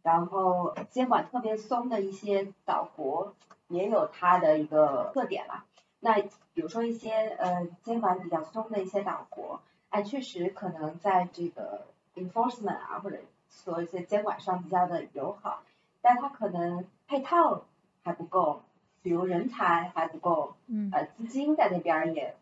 [0.02, 3.34] 然后监管特别松的一些岛国
[3.68, 5.64] 也有它的一个特点啦。
[6.00, 6.20] 那
[6.54, 11.86] 比如说一些呃监管比较松的一些岛国，哎，确实可能在这个
[12.16, 13.18] enforcement 啊或者
[13.48, 15.62] 说一些监管上比较的友好。
[16.00, 17.62] 但它可能配套
[18.04, 18.62] 还不够，
[19.02, 22.36] 比如人才还不够，嗯，呃，资金在那边也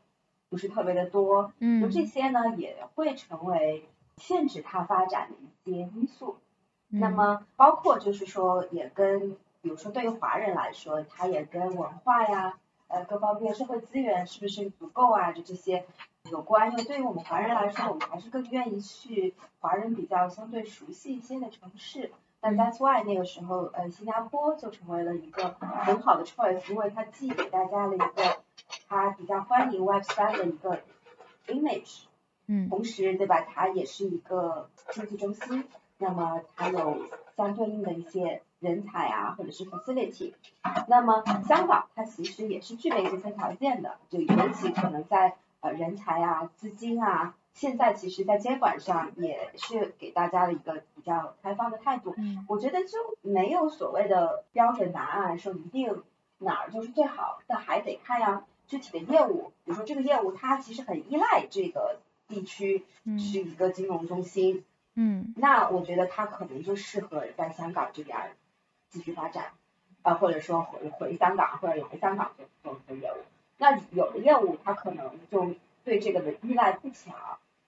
[0.51, 6.37] 不是特别的多，嗯，就这些呢也会成为限制它发展的一些因素。
[6.91, 12.59] 嗯、那么包括就是说，也跟比如说对于华人来说，它也跟文化呀，
[12.89, 15.87] 呃，各方面社会资源是不是足够啊，就这些
[16.31, 16.71] 有关。
[16.73, 22.11] 因为对于我们华人来说，我们还是更愿意去华人比较相对熟悉一些的城市。
[22.45, 28.43] 但 That's why 那个时候，呃，新加坡就成为了一个很好的 choice，因为它既给大家了一个
[28.89, 30.81] 它比较欢迎 Web 三的一个
[31.47, 32.03] image，
[32.49, 35.65] 嗯，同时对吧，它也是一个经济中心，
[35.99, 40.33] 那么它有相对应的一些人才啊，或者是 facility，
[40.89, 47.37] 那么香港它其实也是具备这些条件的，就尤其可能在呃人才啊、资金啊。
[47.55, 52.15] 现在其实，在监管上也是给大家的一个比较开放的态度。
[52.17, 56.03] 嗯，我觉得就没有所谓的标准答案，说一定
[56.39, 59.53] 哪儿就是最好，但还得看呀具体的业务。
[59.65, 62.85] 比如说这个业务它其实很依赖这个地区
[63.19, 68.35] 是一个金融中心，嗯，那我觉得它可能就适合在香港这边
[68.89, 69.53] 继续发展，
[70.01, 73.17] 啊，或者说回回香港或者来香港做做这个业务。
[73.59, 77.15] 那有的业务它可能就对这个的依赖不强。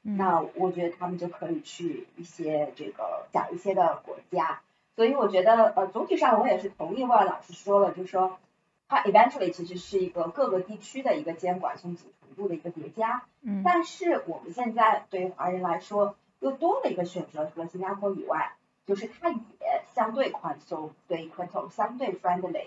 [0.07, 4.61] 那我觉得他们就可以去一些这个小一些的国家，
[4.95, 8.39] 所以我觉得呃总体上我也是同意万老师说了，就是说
[8.87, 18.53] 它 eventually 其实是一个各个地区的一个监管松紧程度的一个叠加，嗯，但是我们现在对于华人来说又多了一个选择，除了新加坡以外，
[18.85, 22.67] 就是它也相对宽松，对 crypto 相对 friendly。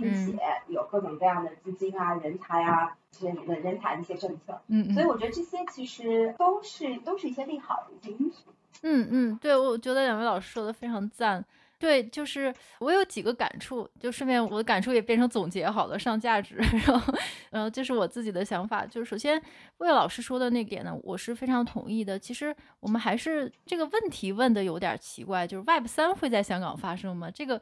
[0.00, 0.38] 并且
[0.68, 8.50] 有各种各样的资金啊、人才啊，这些人人才的一些政策，嗯，所以我觉得这些其实都是都是一些利好的一些因素。
[8.82, 11.44] 嗯嗯，对，我觉得两位老师说的非常赞。
[11.78, 16.56] 对，就是我有几个感触，就顺便我的感触也变成总结好了，上价值。
[16.86, 17.14] 然后，
[17.50, 18.86] 嗯，这是我自己的想法。
[18.86, 19.40] 就是首先，
[19.76, 22.18] 魏老师说的那点呢，我是非常同意的。
[22.18, 27.30] 其实我们还是这个问题问的有点奇怪，就是 Web 三会在香港发生吗？
[27.30, 27.60] 这个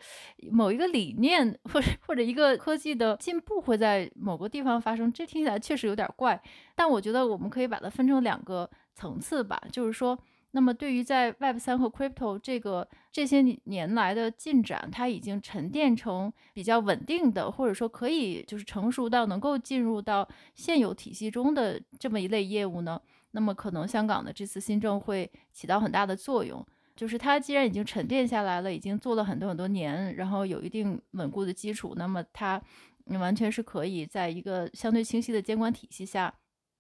[0.53, 6.41] 某一个理念或者或者一个科技的进步会在某个地方发生，这听起来确实有点怪。
[6.77, 10.17] 但我觉得我们可以把它分成两个层次吧，就是说。
[10.57, 23.01] 那么对于在 Web 三和 Crypto 这个这些年来的进展，它已经沉淀成比较稳定的，或者说可以就是成熟到能够进入到现有体系中的这么一类业务呢，
[23.33, 26.65] 那么可能香港的这次新政会起到很大的作用。
[26.95, 32.63] 就是它既然已经沉淀下来了，已经做了很多很多年，然后有一定稳固的基础，那么它
[33.07, 36.33] 完全是可以在一个相对清晰的监管体系下，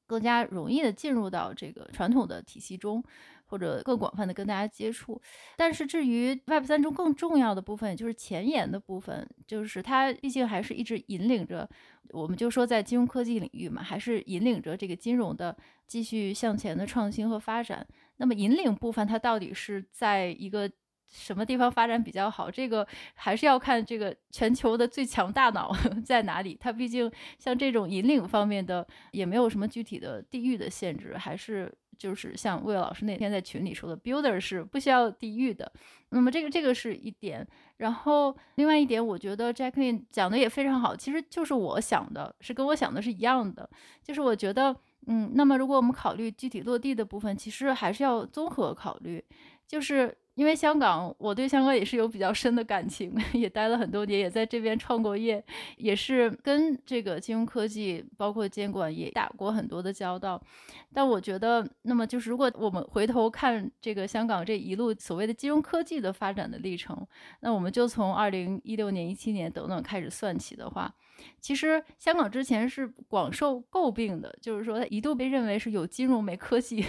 [0.07, 3.03] 更加容易的进入到这个传统的体系中。
[3.47, 5.21] 或者更广泛的跟大家接触，
[5.57, 11.69] 但是至于 Web 三中更重要的部分，就是前沿的部分，就是它毕竟还是一直引领着，
[12.11, 17.87] 我们就说在金融科技领域嘛，还是引领着这个金融的继续向前的创新和发展。
[18.17, 20.71] 那么引领部分它到底是在一个
[21.07, 22.51] 什么地方发展比较好？
[22.51, 25.71] 这个还是要看这个全球的最强大脑
[26.05, 26.57] 在哪里。
[26.59, 31.73] 它毕竟像这种引领方面的，也没有什么具体的地域的限制，还是。
[32.05, 35.73] 就是像魏老师那天在群里说的，Builder 是不需要地域的。
[36.11, 37.47] 那么这个这个是一点，
[37.79, 43.67] 然后另外一点，我觉得 Jacqueline 讲的也非常好，其实就是我想的，是跟我想的是一样的。
[44.03, 44.77] 就是我觉得，
[45.07, 49.25] 嗯，那么如果我们考虑具体落地的部分，其实还是要综合考虑，
[49.67, 50.15] 就是。
[50.35, 55.43] 因为香港，我对香港也是有比较深的感情， 也待了很多年，也在这边创过业，
[55.77, 60.43] 也是跟这个金融科技包括监管也打过很多的交道。
[60.93, 67.07] 但我觉得，那么就是如果我们回头看这个香港这一路所谓的金融科技的发展的历程，
[67.41, 70.93] 那我们就从二零一六年、一七年等等开始算起的话，
[71.41, 76.85] 其实香港之前是广受诟病的，就是说它一度被认为是有金融没科技。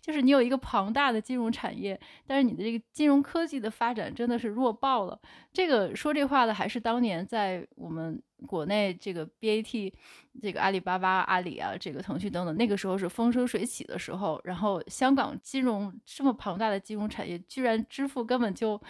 [0.00, 5.18] 就是你有一个庞大的金融产业，但是你的这个金融科技的发展真的是弱爆了。
[5.52, 9.92] 这个说这话的还是当年在我们国内这个 BAT，
[10.42, 14.40] 这个阿里巴巴、阿里啊，这个腾讯等等，那个时候是风生水起的时候。
[14.44, 18.80] 然后香港金融这么庞大的金融产业，居然支付根本就。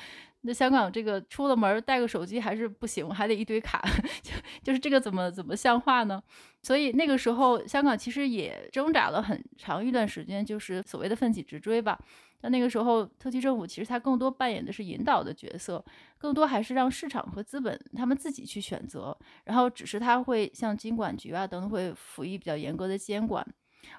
[0.47, 3.83] 那香港这个出了门带个手机还是不行，还得一堆卡，
[4.23, 4.33] 就
[4.63, 6.23] 就是这个怎么怎么像话呢？
[6.63, 11.99] 所以那个时候香港其实也挣扎了很长一段时间，就是所谓的奋起直追吧。
[12.41, 15.83] 但那个时候特区政府其实它更多扮演的是引导的角色，
[16.19, 23.43] 更多还是让市场和资本他们自己去选择，然后只是他会像金管局啊等等会辅以比较严格的监管。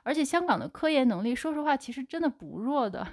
[0.04, 3.08] 而且香港的科研能力，说实话其实真的不弱的。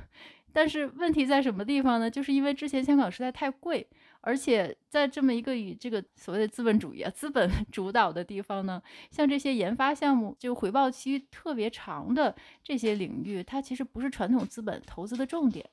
[0.52, 2.10] 但是问题在什么地方呢？
[2.10, 3.86] 就是因为之前香港实在太贵，
[4.20, 15.68] 而且在这么一个以这个所谓的资本主义啊、资本 主导的地方呢，像这些研发项目就回报期特别长的这些领域，它其实不是传统资本投资的重点。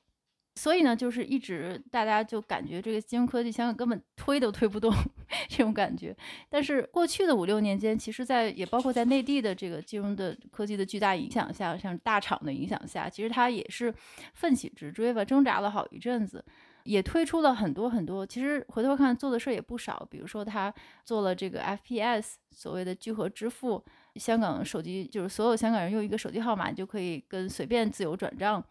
[0.60, 4.92] 所以呢，就是一直大家就感觉这个金融科技香港根本推都推不动
[5.48, 6.14] 这种感觉。
[6.50, 13.94] 但是过去的五六年间，其实，在也包括在内地的这个金融的科技的巨大影响下，像大厂的影响下，其实它也是
[14.34, 16.44] 奋起直追吧，挣扎了好一阵子，
[16.84, 18.26] 也推出了很多很多。
[18.26, 20.70] 其实回头看做的事儿也不少，比如说他
[21.06, 23.82] 做了这个 FPS 所谓的聚合支付，
[24.16, 28.62] 香港手机就是所有香港人用一个手机号码就可以跟随便自由转账。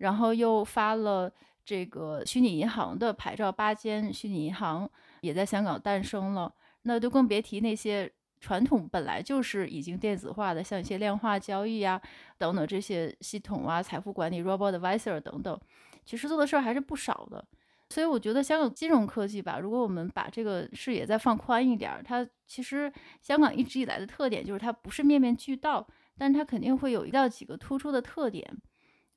[0.00, 1.32] 然后又发了
[1.64, 4.90] 这个虚拟银行的牌照，八间虚拟银行
[5.22, 6.52] 也在香港诞生了。
[6.82, 12.00] 那就更别提那些传统本来就是已经电子化的，像一些量化交易啊
[12.38, 15.60] 等等这些系统啊、财富管理、robot Advisor 等等，
[16.04, 17.44] 其实做的事儿还是不少的。
[17.90, 22.90] 所以我觉得香港金融科技吧，如果我们把这个视野再放宽一点，它其实
[23.20, 25.86] 香港一直以来的特点就是它不是面面俱到，
[26.16, 28.48] 但是它肯定会有一到几个突出的特点。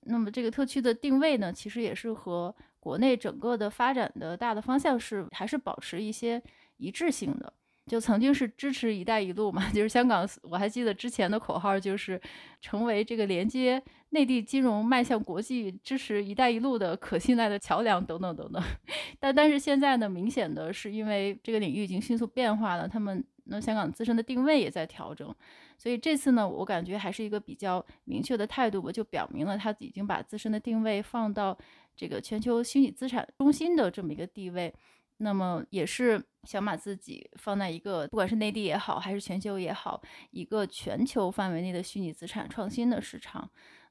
[0.06, 6.42] 那么这个特区的定位呢，其实也是和国内整个的发展的大的方向是还是保持一些
[6.78, 7.52] 一致性的。
[7.86, 12.20] 就曾经是支持“一带一路”嘛， 就是香港，我还记得之前的口号就是
[12.62, 13.82] 成为这个连接
[14.12, 18.64] 内地金融迈向国际、支持“一带一路”的可信赖的桥梁等等等等。
[19.20, 25.34] 但但是现在呢，明显的是因为这个领域已经迅速变化了，他们那香港自身的定位也在调整。
[25.78, 31.58] 所以这次呢，我感觉还是一个比较明确的态度吧，就表明了他已经把自身的定位放到
[31.96, 34.74] 这个全球虚拟资产中心的这么一个地位。
[35.18, 43.50] 那么也是想把自己放在一个不管是内地也好，还是全球也好，一个全球范围内的虚拟资产创新的市场。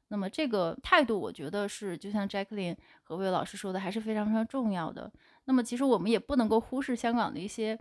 [0.08, 5.10] 那么这个态度，我觉得是就像 Jacqueline 和魏老师说的，还是非常非常重要的。
[5.44, 7.78] 那么其实我们也不能够忽视香港的一些。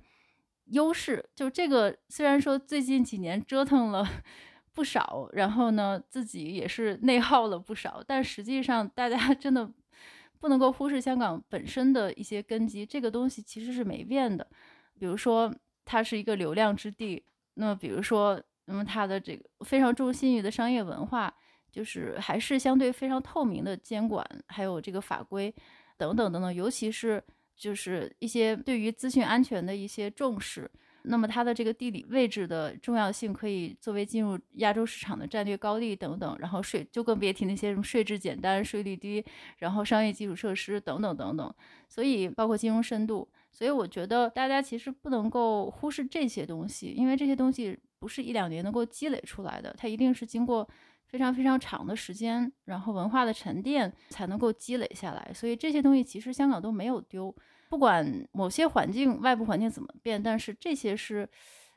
[0.71, 4.05] 优势就这个，虽然说最近几年折腾了
[4.73, 9.69] 不少，然后呢，自己也是内耗了不少，但实际上大家 真的
[10.39, 14.47] 不能够忽视香港本身的一些根基，这个东西其实是没变的。
[14.97, 15.53] 比如说，
[15.83, 17.23] 它是一个流量之地，
[17.55, 21.33] 那么比如说，那么它的这个非常重信誉的商业文化，
[21.69, 25.53] 就是还是相对非常透明的监管，还有这个法规
[25.97, 27.21] 等等等等，尤其是
[27.55, 30.69] 就是一些对于资讯安全的一些重视。
[31.03, 36.37] 那么它的这个地理位置的重要性，可以作为进入亚洲市场的战略高地等等。
[36.39, 39.23] 然后税就更别提那些什么税制简单、税率低，
[39.57, 41.51] 然后商业基础设施等等等等。
[41.89, 43.27] 所以包括金融深度。
[43.51, 50.67] 所以我觉得大家其实不能够忽视这些东西，因为这些东西不是一两年能够积累出来的，它一定是经过
[51.11, 55.31] 非常非常长的时间，然后文化的沉淀才能够积累下来。
[55.33, 57.35] 所以这些东西其实香港都没有丢。
[57.69, 61.29] 不管某些环境、外部环境怎么变，但是这些是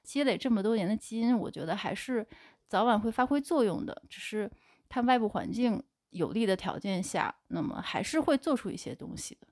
[0.04, 2.24] 积累这么多年的基因，我觉得还是
[2.68, 4.02] 早晚会发挥作用的。
[4.08, 4.48] 只是
[4.88, 9.48] 看外部环境有利的条件下，那么还是会做出一些东西的。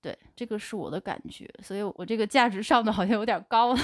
[0.00, 3.80] 对，这个是我的感觉，所以我这个价值上的好像有点高了，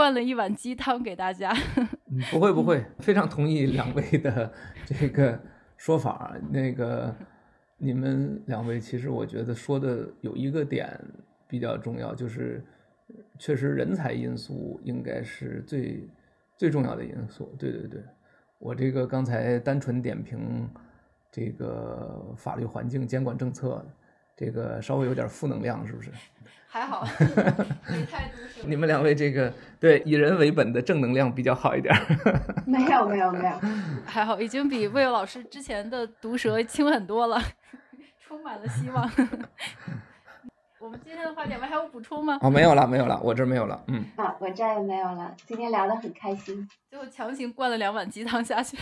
[0.00, 1.52] 灌了一碗鸡汤给大家。
[2.32, 4.50] 不会不会，非常同意两位的
[4.86, 5.38] 这个
[5.76, 6.34] 说法。
[6.50, 7.14] 那个。
[7.82, 10.86] 你们两位其实我觉得说的有一个点
[11.48, 12.62] 比较重要，就是
[13.38, 16.06] 确实人才因素应该是最
[16.58, 17.56] 最重要的因素。
[17.58, 18.02] 对对对，
[18.58, 20.68] 我这个刚才单纯点评
[21.32, 23.82] 这个法律环境、监管政策，
[24.40, 26.10] 这个稍微有点负能量，是不是？
[26.72, 27.04] 还好
[28.64, 31.92] 你们两位这个对以人为本的正能量比较好一点。
[32.64, 33.60] 没有没有没有，
[34.06, 37.42] 还好，已经比魏老师之前的毒舌轻很多了。
[38.20, 39.02] 充满了希望。
[40.78, 42.38] 我们今天的话题，你们还有补充吗？
[42.40, 43.82] 哦，没有了，没有了，我这儿没有了。
[43.88, 44.04] 嗯。
[44.16, 45.34] 啊，我这儿也没有了。
[45.44, 46.66] 今天聊得很开心。
[46.88, 48.78] 最后强行灌了两碗鸡汤下去。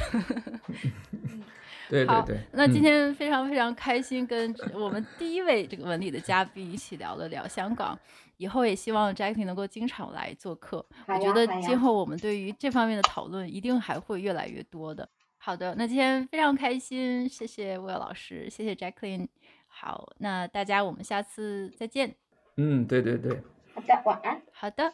[1.88, 2.38] 对对对。
[2.52, 7.98] 那今天非常非常开心，跟我们第一位这个文理的嘉宾一起聊了聊香港。
[8.36, 10.86] 以后也希望 Jackie 能够经常来做客。
[11.08, 15.08] 我觉得今后我们对于这方面的讨论一定还会越来越多的。
[15.38, 19.26] 好的，那今天非常开心，谢谢 Will 老师，谢谢 Jacqueline。
[19.66, 22.14] 好，那大家我们下次再见。
[22.56, 23.42] 嗯，对对对。
[23.74, 24.40] 好的，晚安。
[24.52, 24.92] 好的，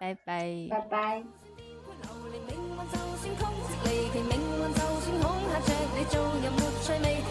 [0.00, 0.66] 拜拜。
[0.68, 1.22] 拜拜。
[5.60, 7.25] 着你做人没趣味